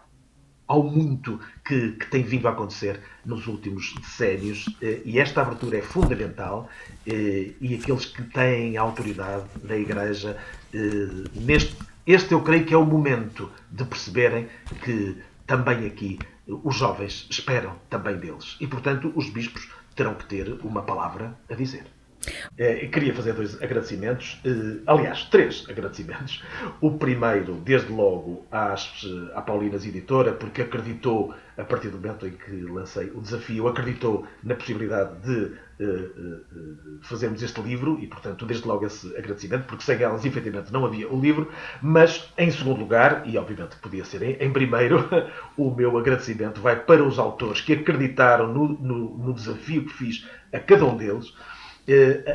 ao 0.70 0.84
muito 0.84 1.40
que, 1.64 1.92
que, 1.92 2.06
tem 2.06 2.22
vindo 2.22 2.46
a 2.46 2.52
acontecer 2.52 3.00
nos 3.26 3.48
últimos 3.48 3.92
decénios. 3.96 4.66
Eh, 4.80 5.00
e 5.04 5.18
esta 5.18 5.42
abertura 5.42 5.78
é 5.78 5.82
fundamental 5.82 6.68
eh, 7.04 7.50
e 7.60 7.74
aqueles 7.74 8.04
que 8.04 8.22
têm 8.22 8.76
a 8.76 8.82
autoridade 8.82 9.46
da 9.64 9.76
Igreja, 9.76 10.36
eh, 10.72 10.78
neste, 11.34 11.76
este 12.06 12.32
eu 12.32 12.40
creio 12.42 12.64
que 12.64 12.72
é 12.72 12.76
o 12.78 12.86
momento 12.86 13.50
de 13.68 13.84
perceberem 13.84 14.48
que 14.84 15.16
também 15.50 15.84
aqui 15.84 16.16
os 16.46 16.76
jovens 16.76 17.26
esperam 17.28 17.74
também 17.90 18.16
deles. 18.16 18.56
E, 18.60 18.68
portanto, 18.68 19.12
os 19.16 19.28
bispos 19.30 19.68
terão 19.96 20.14
que 20.14 20.24
ter 20.24 20.48
uma 20.64 20.82
palavra 20.82 21.36
a 21.50 21.54
dizer. 21.56 21.86
É, 22.58 22.86
queria 22.86 23.14
fazer 23.14 23.32
dois 23.32 23.60
agradecimentos, 23.62 24.40
eh, 24.44 24.82
aliás, 24.86 25.24
três 25.24 25.64
agradecimentos. 25.68 26.42
O 26.80 26.92
primeiro, 26.92 27.54
desde 27.54 27.90
logo, 27.90 28.44
às, 28.50 29.06
à 29.34 29.40
Paulinas 29.40 29.86
Editora, 29.86 30.32
porque 30.32 30.62
acreditou, 30.62 31.34
a 31.56 31.64
partir 31.64 31.88
do 31.88 31.98
momento 31.98 32.26
em 32.26 32.32
que 32.32 32.52
lancei 32.64 33.10
o 33.14 33.20
desafio, 33.22 33.68
acreditou 33.68 34.26
na 34.42 34.54
possibilidade 34.54 35.18
de 35.20 35.52
uh, 35.82 37.00
fazermos 37.02 37.42
este 37.42 37.60
livro 37.62 37.98
e, 38.00 38.06
portanto, 38.06 38.44
desde 38.44 38.68
logo 38.68 38.84
esse 38.84 39.06
agradecimento, 39.16 39.64
porque 39.64 39.82
sem 39.82 40.02
elas, 40.02 40.24
efetivamente, 40.24 40.70
não 40.70 40.84
havia 40.84 41.08
o 41.08 41.18
livro. 41.18 41.50
Mas, 41.80 42.30
em 42.36 42.50
segundo 42.50 42.80
lugar, 42.80 43.22
e 43.26 43.38
obviamente 43.38 43.76
podia 43.76 44.04
ser 44.04 44.22
em, 44.22 44.36
em 44.38 44.52
primeiro, 44.52 45.08
o 45.56 45.70
meu 45.70 45.96
agradecimento 45.96 46.60
vai 46.60 46.76
para 46.76 47.02
os 47.02 47.18
autores 47.18 47.62
que 47.62 47.72
acreditaram 47.72 48.52
no, 48.52 48.68
no, 48.68 49.18
no 49.18 49.32
desafio 49.32 49.86
que 49.86 49.92
fiz 49.94 50.28
a 50.52 50.58
cada 50.58 50.84
um 50.84 50.96
deles 50.96 51.32
eh, 51.32 51.59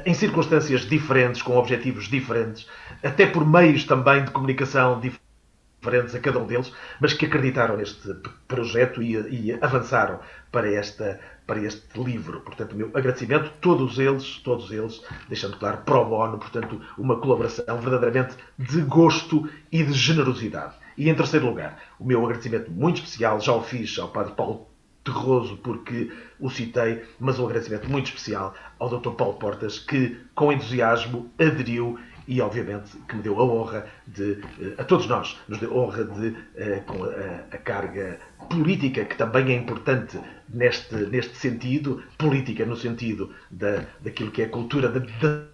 em 0.06 0.14
circunstâncias 0.14 0.82
diferentes, 0.82 1.42
com 1.42 1.56
objetivos 1.58 2.08
diferentes, 2.08 2.68
até 3.04 3.26
por 3.26 3.46
meios 3.46 3.84
também 3.84 4.24
de 4.24 4.32
comunicação 4.32 5.00
diferentes 5.00 6.16
a 6.16 6.20
cada 6.20 6.40
um 6.40 6.48
deles, 6.48 6.74
mas 7.00 7.14
que 7.14 7.26
acreditaram 7.26 7.78
neste 7.78 8.16
projeto 8.48 9.04
e, 9.04 9.14
e 9.14 9.58
avançaram 9.62 10.20
para, 10.52 10.72
esta, 10.74 11.20
para 11.46 11.62
este 11.62 12.02
livro. 12.02 12.42
Portanto, 12.42 12.74
o 12.74 12.76
meu 12.76 12.88
agradecimento, 12.94 13.52
todos 13.62 14.00
eles, 14.00 14.38
todos 14.44 14.72
eles, 14.72 15.02
deixando 15.30 15.58
claro, 15.58 15.78
pro 15.86 16.06
bono, 16.06 16.40
portanto, 16.40 16.82
uma 16.98 17.20
colaboração 17.20 17.80
verdadeiramente 17.80 18.36
de 18.58 18.82
gosto 18.82 19.48
e 19.72 19.84
de 19.84 19.94
generosidade. 19.94 20.74
E 20.98 21.10
em 21.10 21.16
terceiro 21.16 21.46
lugar, 21.46 21.78
o 22.00 22.06
meu 22.06 22.24
agradecimento 22.24 22.72
muito 22.72 22.98
especial, 22.98 23.40
já 23.40 23.54
o 23.54 23.62
fiz 23.62 24.00
ao 24.00 24.10
Padre 24.10 24.34
Paulo 24.34 24.68
terroso 25.06 25.56
porque 25.58 26.12
o 26.40 26.50
citei, 26.50 27.04
mas 27.20 27.40
um 27.40 27.46
agradecimento 27.46 27.90
muito 27.90 28.08
especial 28.08 28.54
ao 28.80 28.90
Dr. 28.90 29.12
Paulo 29.12 29.36
Portas, 29.36 29.80
que 29.80 30.18
com 30.34 30.52
entusiasmo 30.52 31.32
aderiu 31.40 31.98
e, 32.28 32.42
obviamente, 32.42 32.98
que 33.08 33.16
me 33.16 33.22
deu 33.22 33.40
a 33.40 33.44
honra 33.44 33.86
de, 34.08 34.40
eh, 34.60 34.74
a 34.80 34.84
todos 34.84 35.06
nós, 35.06 35.38
nos 35.48 35.60
deu 35.60 35.72
a 35.72 35.76
honra 35.76 36.04
de, 36.04 36.36
eh, 36.56 36.82
com 36.88 37.04
a, 37.04 37.56
a 37.56 37.58
carga 37.60 38.20
política, 38.50 39.06
que 39.06 39.16
também 39.16 39.52
é 39.52 39.56
importante 39.56 40.20
neste, 40.50 40.96
neste 40.96 41.38
sentido, 41.38 42.04
política 42.18 42.66
no 42.66 42.76
sentido 42.76 43.32
da, 43.52 43.86
daquilo 44.02 44.32
que 44.32 44.42
é 44.42 44.46
a 44.46 44.50
cultura 44.50 44.90
da, 44.90 45.00
da 45.00 45.46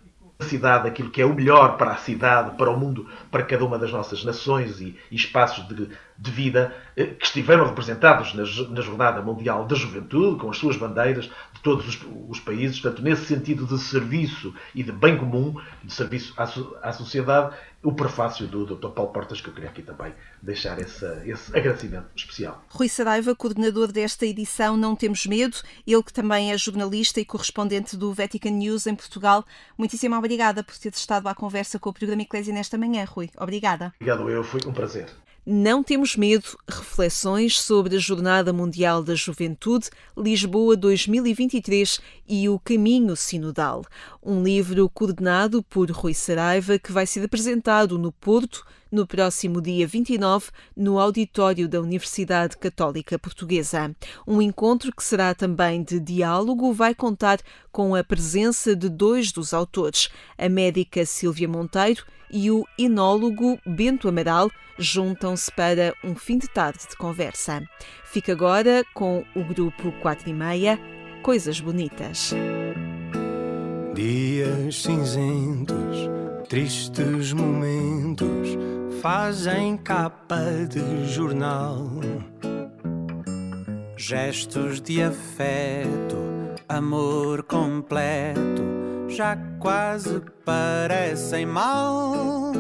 cidade, 0.46 0.88
aquilo 0.88 1.10
que 1.10 1.22
é 1.22 1.26
o 1.26 1.34
melhor 1.34 1.78
para 1.78 1.92
a 1.92 1.98
cidade, 1.98 2.56
para 2.58 2.72
o 2.72 2.80
mundo, 2.80 3.08
para 3.30 3.44
cada 3.44 3.64
uma 3.66 3.78
das 3.78 3.92
nossas 3.92 4.24
nações 4.24 4.80
e, 4.80 4.98
e 5.12 5.16
espaços 5.16 5.68
de, 5.68 5.90
de, 6.22 6.30
vida 6.30 6.76
eh, 6.96 7.06
que 7.06 7.26
estiveram 7.26 7.66
representados 7.66 8.34
na, 8.36 8.44
na, 8.70 8.82
Jornada 8.82 9.22
Mundial 9.22 9.66
da 9.66 9.76
Juventude, 9.76 10.40
com 10.40 10.52
as 10.52 10.58
suas 10.58 10.78
bandeiras 10.78 11.26
de 11.26 11.62
todos 11.64 11.88
os, 11.88 12.00
os, 12.30 12.40
países. 12.40 12.80
Portanto, 12.80 13.02
nesse 13.02 13.26
sentido 13.26 13.66
de 13.66 13.80
serviço 13.80 14.54
e 14.76 14.84
de 14.84 14.92
bem 14.92 15.18
comum, 15.18 15.56
de 15.84 15.92
serviço 15.92 16.34
à, 16.38 16.44
à 16.88 16.94
sociedade, 16.94 17.56
o 17.84 17.92
prefácio 17.92 18.46
do 18.46 18.66
Dr. 18.66 18.90
Paulo 18.90 19.12
Portas, 19.12 19.42
que 19.42 19.50
eu 19.50 19.54
queria 19.54 19.70
aqui 19.70 19.82
também 19.82 20.14
deixar 20.42 20.80
esse, 20.80 21.06
esse 21.26 21.58
agradecimento 21.58 22.06
especial. 22.16 22.64
Rui 22.70 22.88
Saraiva, 22.88 23.36
coordenador 23.36 23.92
desta 23.92 24.26
edição 24.26 24.78
Não 24.78 24.96
Temos 24.96 25.26
Medo, 25.26 25.58
ele 25.88 26.04
que 26.04 26.14
também 26.14 26.52
é 26.52 26.58
jornalista 26.58 27.20
e 27.20 27.26
correspondente 27.26 27.98
do 27.98 28.14
Vatican 28.14 28.52
News 28.52 28.86
em 28.86 28.94
Portugal. 28.94 29.44
Muitíssimo 29.76 30.16
obrigada 30.16 30.64
por 30.64 30.78
ter 30.78 30.90
estado 30.90 31.28
à 31.28 31.34
conversa 31.34 31.80
com 31.80 31.90
o 31.90 31.94
programa 31.94 32.22
Eclésia 32.22 32.54
nesta 32.54 32.78
manhã, 32.78 33.06
Rui. 33.06 33.32
Obrigada. 33.38 33.92
Obrigado, 33.96 34.30
eu. 34.30 34.44
Foi 34.44 34.62
um 34.68 34.74
prazer. 34.74 35.08
Não 35.44 35.82
Temos 35.82 36.16
Medo, 36.16 36.56
reflexões 36.70 37.60
sobre 37.60 37.96
a 37.96 38.00
Jornada 38.00 38.54
Mundial 38.54 39.02
da 39.02 39.16
Juventude, 39.16 39.90
Lisboa 40.16 40.78
2023 40.78 42.00
e 42.30 42.48
o 42.48 42.60
Caminho 42.60 43.16
Sinodal. 43.16 43.84
Um 44.22 44.44
livro 44.44 44.88
coordenado 44.88 45.64
por 45.64 45.90
Rui 45.90 46.14
Saraiva 46.14 46.78
que 46.78 46.92
vai 46.92 47.08
ser 47.08 47.26
apresentado 47.26 47.98
no 47.98 48.12
Porto 48.12 48.64
no 48.92 49.08
próximo 49.08 49.62
dia 49.62 49.88
29, 49.88 50.50
no 50.76 51.00
auditório 51.00 51.68
da 51.68 51.80
Universidade 51.80 52.58
Católica 52.58 53.18
Portuguesa. 53.18 53.96
Um 54.28 54.42
encontro 54.42 54.92
que 54.96 55.04
será 55.04 55.34
também 55.34 55.84
de 55.84 56.00
diálogo 56.00 56.74
vai 56.74 56.94
contar 56.94 57.40
com 57.72 57.96
a 57.96 58.04
presença 58.04 58.76
de 58.76 58.90
dois 58.90 59.32
dos 59.32 59.54
autores, 59.54 60.10
a 60.38 60.50
médica 60.50 61.06
Silvia 61.06 61.48
Monteiro 61.48 62.06
e 62.30 62.50
o 62.52 62.66
enólogo 62.78 63.60
Bento 63.66 64.08
Amaral, 64.08 64.50
juntam-se 64.78 65.52
para 65.52 65.94
um 66.04 66.16
fim 66.16 66.38
de 66.38 66.48
tarde 66.48 66.80
de 66.90 66.96
conversa. 66.96 67.62
Fica 68.06 68.32
agora 68.32 68.84
com 68.94 69.24
o 69.36 69.44
grupo 69.44 69.92
4 70.02 70.30
e 70.30 70.34
meia, 70.34 70.80
Coisas 71.22 71.60
Bonitas. 71.60 72.34
Dias 73.94 74.84
cinzentos, 74.84 76.10
tristes 76.48 77.34
momentos 77.34 78.58
fazem 79.02 79.76
capa 79.78 80.40
de 80.70 81.08
jornal. 81.08 81.90
Gestos 83.98 84.82
de 84.82 85.04
afeto, 85.04 86.16
amor 86.70 87.44
completo, 87.44 88.64
já 89.10 89.36
quase 89.60 90.22
parecem 90.46 91.46
mal. 91.46 92.54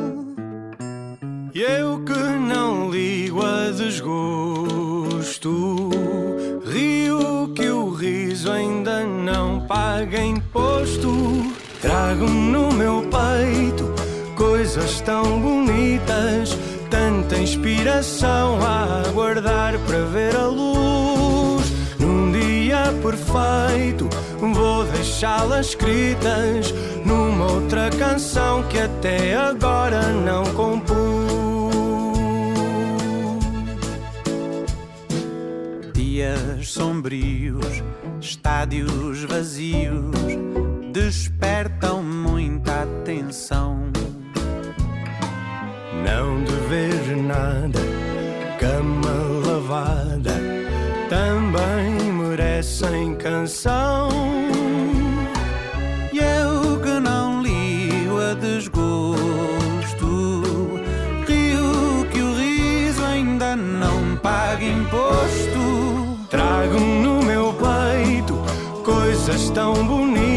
E 1.54 1.62
eu 1.62 2.04
que 2.04 2.14
não 2.14 2.90
ligo 2.90 3.42
a 3.42 3.72
desgosto, 3.72 4.31
não 9.32 9.62
paga 9.62 10.22
imposto. 10.24 11.12
Trago 11.82 12.26
no 12.26 12.72
meu 12.74 13.04
peito 13.04 13.94
coisas 14.36 15.02
tão 15.02 15.40
bonitas, 15.40 16.58
tanta 16.90 17.38
inspiração 17.38 18.60
a 18.62 19.08
aguardar 19.08 19.78
para 19.80 20.00
ver 20.06 20.36
a 20.36 20.48
luz. 20.48 21.72
Num 22.00 22.32
dia 22.32 22.94
perfeito, 23.02 24.10
vou 24.40 24.84
deixá-las 24.86 25.68
escritas 25.68 26.74
numa 27.06 27.54
outra 27.54 27.90
canção 27.92 28.64
que 28.64 28.80
até 28.80 29.36
agora 29.36 30.02
não 30.14 30.44
compus. 30.54 31.11
Dias 36.22 36.70
sombrios, 36.70 37.82
estádios 38.20 39.24
vazios, 39.24 40.14
despertam 40.94 42.04
muita 42.04 42.84
atenção. 42.84 43.92
Não 46.06 46.44
dever 46.44 47.18
nada, 47.18 47.80
cama 48.60 49.48
lavada, 49.48 50.36
também 51.10 52.14
merecem 52.14 53.16
canção. 53.16 54.11
Coisas 69.32 69.50
tão 69.52 69.74
bonitas, 69.88 70.31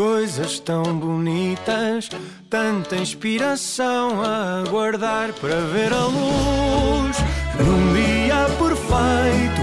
coisas 0.00 0.58
tão 0.58 0.98
bonitas, 0.98 2.08
tanta 2.48 2.96
inspiração 2.96 4.22
a 4.22 4.62
aguardar 4.62 5.30
para 5.34 5.60
ver 5.60 5.92
a 5.92 6.06
luz. 6.06 7.18
Num 7.58 7.92
dia 7.92 8.46
perfeito, 8.56 9.60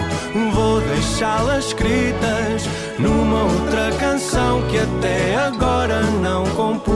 vou 0.53 0.79
deixá-las 0.81 1.65
escritas 1.65 2.65
numa 2.99 3.45
outra 3.45 3.91
canção 3.97 4.61
que 4.67 4.77
até 4.77 5.37
agora 5.37 6.03
não 6.03 6.43
compus. 6.51 6.87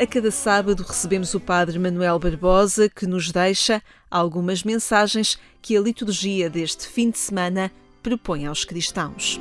A 0.00 0.06
cada 0.06 0.30
sábado 0.30 0.84
recebemos 0.86 1.34
o 1.34 1.40
Padre 1.40 1.76
Manuel 1.80 2.20
Barbosa, 2.20 2.88
que 2.88 3.04
nos 3.04 3.32
deixa 3.32 3.82
algumas 4.08 4.62
mensagens 4.62 5.36
que 5.60 5.76
a 5.76 5.80
liturgia 5.80 6.48
deste 6.48 6.86
fim 6.86 7.10
de 7.10 7.18
semana 7.18 7.68
propõe 8.00 8.46
aos 8.46 8.64
cristãos. 8.64 9.40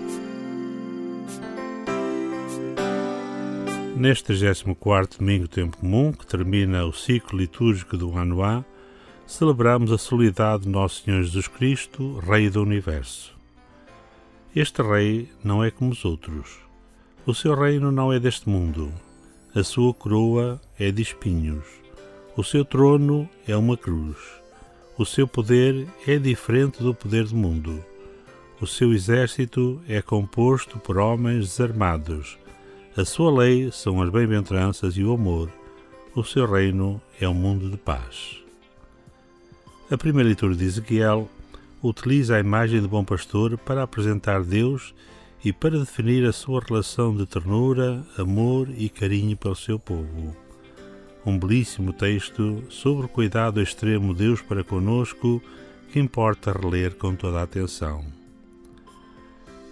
Neste 4.02 4.34
34 4.34 5.20
Domingo 5.20 5.48
Tempo 5.48 5.78
Comum, 5.78 6.12
que 6.12 6.26
termina 6.26 6.84
o 6.88 6.92
ciclo 6.92 7.38
litúrgico 7.38 7.96
do 7.96 8.18
ano 8.18 8.44
A, 8.44 8.66
celebramos 9.28 9.92
a 9.92 9.98
solenidade 10.00 10.64
de 10.64 10.70
Nosso 10.70 11.04
Senhor 11.04 11.22
Jesus 11.22 11.48
Cristo, 11.48 12.18
Rei 12.18 12.50
do 12.50 12.64
Universo. 12.64 13.32
Este 14.56 14.82
Rei 14.82 15.30
não 15.44 15.64
é 15.64 15.70
como 15.70 15.92
os 15.92 16.04
outros. 16.04 16.58
O 17.28 17.36
seu 17.36 17.54
reino 17.54 17.92
não 17.92 18.12
é 18.12 18.20
deste 18.20 18.50
mundo. 18.50 18.92
A 19.54 19.62
sua 19.62 19.94
coroa 19.94 20.60
é 20.80 20.90
de 20.92 21.04
espinhos. 21.04 21.68
O 22.36 22.44
seu 22.44 22.66
trono 22.66 23.30
é 23.48 23.56
uma 23.56 23.78
cruz. 23.78 24.18
O 24.98 25.06
seu 25.06 25.28
poder 25.28 25.88
é 26.08 26.18
diferente 26.18 26.82
do 26.82 26.96
poder 26.96 27.26
do 27.26 27.36
mundo. 27.36 27.86
O 28.60 28.66
seu 28.66 28.94
exército 28.94 29.80
é 29.88 30.02
composto 30.02 30.80
por 30.80 30.98
homens 30.98 31.50
desarmados. 31.50 32.41
A 32.98 33.06
sua 33.06 33.32
lei 33.32 33.72
são 33.72 34.02
as 34.02 34.10
bem-aventuranças 34.10 34.98
e 34.98 35.04
o 35.04 35.14
amor. 35.14 35.50
O 36.14 36.26
seu 36.26 36.46
reino 36.46 37.02
é 37.22 37.28
um 37.28 37.34
mundo 37.34 37.70
de 37.70 37.78
paz. 37.78 38.44
A 39.90 39.98
primeira 39.98 40.28
leitura 40.28 40.54
de 40.54 40.66
Ezequiel 40.66 41.30
utiliza 41.82 42.36
a 42.36 42.40
imagem 42.42 42.82
do 42.82 42.90
bom 42.90 43.06
pastor 43.06 43.58
para 43.58 43.82
apresentar 43.82 44.44
Deus 44.44 44.94
e 45.42 45.54
para 45.54 45.80
definir 45.80 46.26
a 46.26 46.34
sua 46.34 46.60
relação 46.60 47.16
de 47.16 47.26
ternura, 47.26 48.04
amor 48.18 48.68
e 48.78 48.90
carinho 48.90 49.38
pelo 49.38 49.56
seu 49.56 49.80
povo. 49.80 50.36
Um 51.26 51.40
belíssimo 51.40 51.94
texto 51.94 52.62
sobre 52.70 53.06
o 53.06 53.10
cuidado 53.10 53.62
extremo 53.62 54.14
de 54.14 54.26
Deus 54.26 54.42
para 54.42 54.66
conosco 54.66 55.42
que 55.94 56.00
importa 56.00 56.52
reler 56.52 56.96
com 56.96 57.16
toda 57.16 57.40
a 57.40 57.44
atenção. 57.44 58.04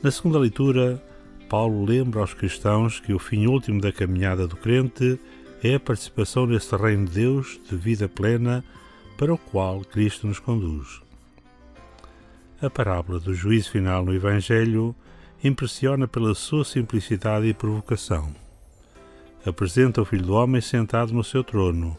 Na 0.02 0.10
segunda 0.10 0.40
leitura, 0.40 1.04
Paulo 1.50 1.84
lembra 1.84 2.20
aos 2.22 2.36
cristãos 2.36 3.00
que 3.00 3.12
o 3.12 3.18
fim 3.18 3.48
último 3.48 3.82
da 3.82 3.92
caminhada 3.92 4.48
do 4.48 4.56
crente 4.56 5.20
é 5.64 5.74
a 5.74 5.80
participação 5.80 6.46
nesse 6.46 6.76
reino 6.76 7.08
de 7.08 7.14
Deus 7.14 7.60
de 7.68 7.76
vida 7.76 8.08
plena 8.08 8.64
para 9.18 9.34
o 9.34 9.38
qual 9.38 9.82
Cristo 9.82 10.28
nos 10.28 10.38
conduz. 10.38 11.02
A 12.62 12.70
parábola 12.70 13.20
do 13.20 13.34
juízo 13.34 13.72
final 13.72 14.06
no 14.06 14.14
Evangelho 14.14 14.96
impressiona 15.44 16.08
pela 16.08 16.36
sua 16.36 16.64
simplicidade 16.64 17.48
e 17.48 17.54
provocação. 17.54 18.32
Apresenta 19.44 20.04
o 20.04 20.06
Filho 20.06 20.28
do 20.28 20.34
Homem 20.34 20.62
sentado 20.62 21.14
no 21.14 21.24
seu 21.24 21.44
trono, 21.44 21.98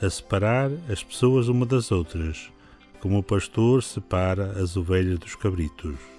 a 0.00 0.08
separar 0.08 0.70
as 0.90 1.04
pessoas 1.04 1.48
uma 1.48 1.66
das 1.66 1.92
outras, 1.92 2.50
como 3.00 3.18
o 3.18 3.22
pastor 3.22 3.82
separa 3.82 4.52
as 4.62 4.78
ovelhas 4.78 5.18
dos 5.18 5.34
cabritos. 5.34 6.17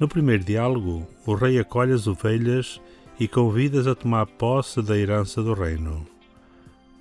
No 0.00 0.08
primeiro 0.08 0.42
diálogo, 0.42 1.06
o 1.26 1.34
rei 1.34 1.58
acolhe 1.58 1.92
as 1.92 2.06
ovelhas 2.06 2.80
e 3.18 3.28
convida-as 3.28 3.86
a 3.86 3.94
tomar 3.94 4.24
posse 4.24 4.80
da 4.80 4.96
herança 4.96 5.42
do 5.42 5.52
reino. 5.52 6.06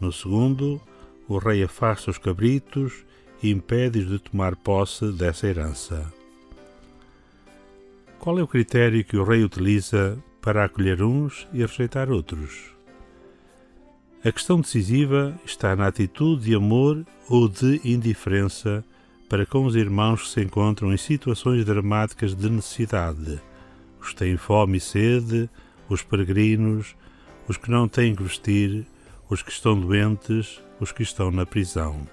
No 0.01 0.11
segundo, 0.11 0.81
o 1.25 1.37
rei 1.37 1.63
afasta 1.63 2.11
os 2.11 2.17
cabritos 2.17 3.05
e 3.41 3.51
impede-os 3.51 4.09
de 4.09 4.19
tomar 4.19 4.53
posse 4.57 5.13
dessa 5.13 5.47
herança. 5.47 6.11
Qual 8.19 8.37
é 8.37 8.43
o 8.43 8.47
critério 8.47 9.01
que 9.05 9.15
o 9.15 9.23
rei 9.23 9.45
utiliza 9.45 10.21
para 10.41 10.65
acolher 10.65 11.01
uns 11.01 11.47
e 11.53 11.59
rejeitar 11.59 12.11
outros? 12.11 12.65
A 14.25 14.29
questão 14.29 14.59
decisiva 14.59 15.39
está 15.45 15.73
na 15.73 15.87
atitude 15.87 16.43
de 16.43 16.55
amor 16.55 17.05
ou 17.29 17.47
de 17.47 17.79
indiferença 17.85 18.83
para 19.29 19.45
com 19.45 19.63
os 19.65 19.75
irmãos 19.75 20.23
que 20.23 20.29
se 20.29 20.41
encontram 20.41 20.91
em 20.91 20.97
situações 20.97 21.63
dramáticas 21.63 22.33
de 22.33 22.49
necessidade, 22.49 23.39
os 24.01 24.09
que 24.09 24.15
têm 24.15 24.35
fome 24.35 24.79
e 24.79 24.81
sede, 24.81 25.47
os 25.87 26.01
peregrinos, 26.01 26.95
os 27.47 27.55
que 27.55 27.69
não 27.69 27.87
têm 27.87 28.15
que 28.15 28.23
vestir, 28.23 28.87
os 29.29 29.43
que 29.43 29.51
estão 29.51 29.79
doentes, 29.79 30.59
os 30.79 30.91
que 30.91 31.03
estão 31.03 31.29
na 31.29 31.45
prisão. 31.45 32.07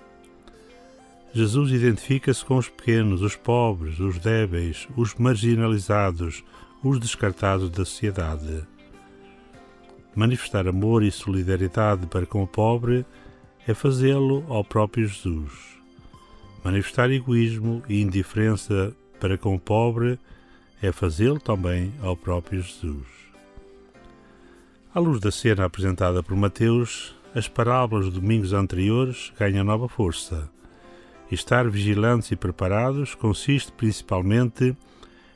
Jesus 1.33 1.73
identifica-se 1.73 2.45
com 2.45 2.57
os 2.57 2.69
pequenos, 2.69 3.23
os 3.23 3.35
pobres, 3.35 3.99
os 3.99 4.19
débeis, 4.19 4.87
os 4.95 5.15
marginalizados, 5.15 6.45
os 6.83 7.01
descartados 7.01 7.71
da 7.71 7.85
sociedade. 7.85 8.63
Manifestar 10.15 10.69
amor 10.69 11.03
e 11.03 11.11
solidariedade 11.11 12.07
para 12.07 12.27
com 12.27 12.43
o 12.43 12.47
pobre 12.47 13.05
é 13.67 13.75
fazê-lo 13.75 14.45
ao 14.49 14.65
próprio 14.65 15.07
Jesus. 15.07 15.76
Manifestar 16.67 17.13
egoísmo 17.13 17.81
e 17.89 18.03
indiferença 18.03 18.93
para 19.21 19.39
com 19.39 19.55
o 19.55 19.61
pobre 19.61 20.19
é 20.83 20.91
fazê-lo 20.91 21.39
também 21.39 21.95
ao 22.03 22.17
próprio 22.17 22.61
Jesus. 22.61 23.07
À 24.93 24.99
luz 24.99 25.21
da 25.21 25.31
cena 25.31 25.65
apresentada 25.65 26.25
por 26.25 26.37
Mateus, 26.37 27.15
as 27.33 27.47
parábolas 27.47 28.07
dos 28.07 28.15
domingos 28.15 28.53
anteriores 28.53 29.33
ganham 29.39 29.63
nova 29.63 29.89
força. 29.89 30.51
Estar 31.31 31.71
vigilantes 31.71 32.33
e 32.33 32.37
preparados 32.37 33.15
consiste 33.15 33.71
principalmente 33.71 34.77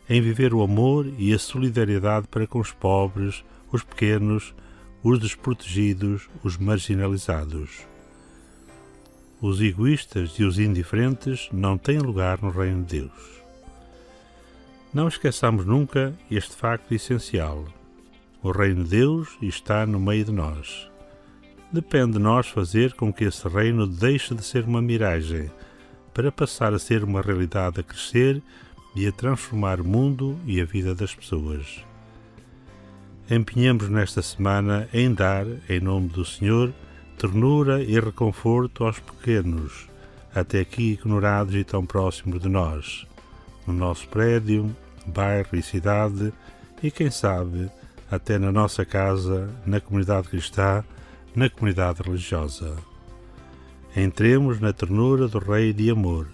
em 0.08 0.20
viver 0.20 0.52
o 0.52 0.62
amor 0.62 1.06
e 1.16 1.32
a 1.32 1.38
solidariedade 1.38 2.26
para 2.26 2.44
com 2.44 2.58
os 2.58 2.72
pobres, 2.72 3.44
os 3.70 3.84
pequenos, 3.84 4.52
os 5.00 5.20
desprotegidos, 5.20 6.28
os 6.42 6.56
marginalizados. 6.56 7.88
Os 9.42 9.58
egoístas 9.62 10.32
e 10.38 10.44
os 10.44 10.58
indiferentes 10.58 11.48
não 11.50 11.78
têm 11.78 11.98
lugar 11.98 12.42
no 12.42 12.50
Reino 12.50 12.84
de 12.84 13.00
Deus. 13.00 13.40
Não 14.92 15.08
esqueçamos 15.08 15.64
nunca 15.64 16.12
este 16.30 16.54
facto 16.54 16.92
essencial. 16.92 17.64
O 18.42 18.50
Reino 18.50 18.84
de 18.84 18.90
Deus 18.90 19.38
está 19.40 19.86
no 19.86 19.98
meio 19.98 20.26
de 20.26 20.32
nós. 20.32 20.90
Depende 21.72 22.12
de 22.12 22.18
nós 22.18 22.48
fazer 22.48 22.92
com 22.92 23.10
que 23.10 23.24
esse 23.24 23.48
reino 23.48 23.86
deixe 23.86 24.34
de 24.34 24.42
ser 24.42 24.64
uma 24.64 24.82
miragem 24.82 25.50
para 26.12 26.30
passar 26.30 26.74
a 26.74 26.78
ser 26.78 27.02
uma 27.02 27.22
realidade 27.22 27.80
a 27.80 27.82
crescer 27.82 28.42
e 28.94 29.06
a 29.06 29.12
transformar 29.12 29.80
o 29.80 29.84
mundo 29.84 30.38
e 30.44 30.60
a 30.60 30.66
vida 30.66 30.94
das 30.94 31.14
pessoas. 31.14 31.82
Empenhamos 33.30 33.88
nesta 33.88 34.20
semana 34.20 34.86
em 34.92 35.14
dar, 35.14 35.46
em 35.68 35.80
nome 35.80 36.08
do 36.08 36.26
Senhor, 36.26 36.74
ternura 37.20 37.82
e 37.82 38.00
reconforto 38.00 38.82
aos 38.82 38.98
pequenos, 38.98 39.86
até 40.34 40.60
aqui 40.60 40.92
ignorados 40.92 41.54
e 41.54 41.62
tão 41.62 41.84
próximos 41.84 42.40
de 42.40 42.48
nós, 42.48 43.06
no 43.66 43.74
nosso 43.74 44.08
prédio, 44.08 44.74
bairro 45.04 45.50
e 45.52 45.62
cidade, 45.62 46.32
e 46.82 46.90
quem 46.90 47.10
sabe, 47.10 47.70
até 48.10 48.38
na 48.38 48.50
nossa 48.50 48.86
casa, 48.86 49.50
na 49.66 49.82
comunidade 49.82 50.30
cristã, 50.30 50.82
na 51.36 51.50
comunidade 51.50 52.02
religiosa. 52.02 52.74
Entremos 53.94 54.58
na 54.58 54.72
ternura 54.72 55.28
do 55.28 55.38
Rei 55.38 55.74
de 55.74 55.90
amor, 55.90 56.26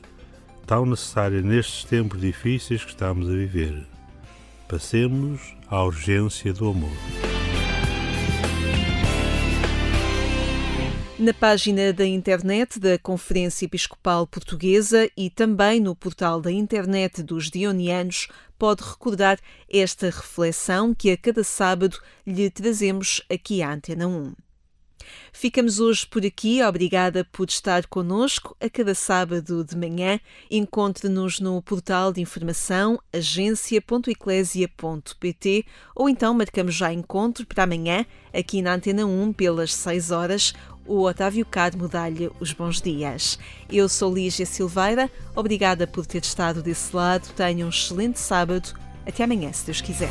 tão 0.68 0.87
necessária 0.87 1.42
nestes 1.42 1.83
tempos 1.83 2.20
difíceis 2.20 2.85
que 2.85 2.90
estamos 2.90 3.29
a 3.29 3.33
viver. 3.33 3.85
Passemos 4.68 5.53
à 5.68 5.83
urgência 5.83 6.53
do 6.53 6.70
amor. 6.70 7.25
Na 11.18 11.33
página 11.33 11.94
da 11.94 12.05
internet 12.05 12.79
da 12.79 12.98
Conferência 12.98 13.64
Episcopal 13.64 14.26
Portuguesa 14.26 15.11
e 15.16 15.31
também 15.31 15.81
no 15.81 15.96
portal 15.96 16.42
da 16.42 16.52
internet 16.52 17.22
dos 17.22 17.50
Dionianos, 17.50 18.29
pode 18.59 18.83
recordar 18.83 19.38
esta 19.66 20.11
reflexão 20.11 20.94
que 20.94 21.11
a 21.11 21.16
cada 21.16 21.42
sábado 21.42 21.98
lhe 22.26 22.50
trazemos 22.50 23.22
aqui 23.31 23.62
à 23.62 23.72
Antena 23.72 24.07
1. 24.07 24.35
Ficamos 25.33 25.81
hoje 25.81 26.07
por 26.07 26.26
aqui. 26.26 26.62
Obrigada 26.62 27.24
por 27.24 27.48
estar 27.48 27.87
conosco 27.87 28.55
a 28.61 28.68
cada 28.68 28.94
sábado 28.94 29.64
de 29.64 29.74
manhã. 29.76 30.20
Encontre-nos 30.50 31.40
no 31.40 31.62
portal 31.62 32.12
de 32.12 32.20
informação 32.20 33.00
agência.eclésia.pt 33.12 35.64
ou 35.94 36.09
então 36.09 36.35
marcamos 36.35 36.74
já 36.74 36.92
encontro 36.92 37.46
para 37.46 37.62
amanhã 37.64 38.05
aqui 38.35 38.61
na 38.61 38.74
Antena 38.74 39.07
1 39.07 39.33
pelas 39.33 39.72
6 39.74 40.11
horas. 40.11 40.52
O 40.87 41.03
Otávio 41.03 41.44
Carmo 41.44 41.88
dá-lhe 41.88 42.31
os 42.38 42.53
bons 42.53 42.81
dias. 42.81 43.38
Eu 43.70 43.88
sou 43.88 44.14
Lígia 44.14 44.46
Silveira. 44.46 45.11
Obrigada 45.35 45.87
por 45.87 46.07
ter 46.07 46.22
estado 46.22 46.62
desse 46.62 46.94
lado. 46.94 47.29
Tenha 47.35 47.66
um 47.66 47.70
excelente 47.70 48.18
sábado. 48.18 48.72
Até 49.07 49.25
amanhã, 49.25 49.53
se 49.53 49.66
Deus 49.66 49.81
quiser. 49.81 50.11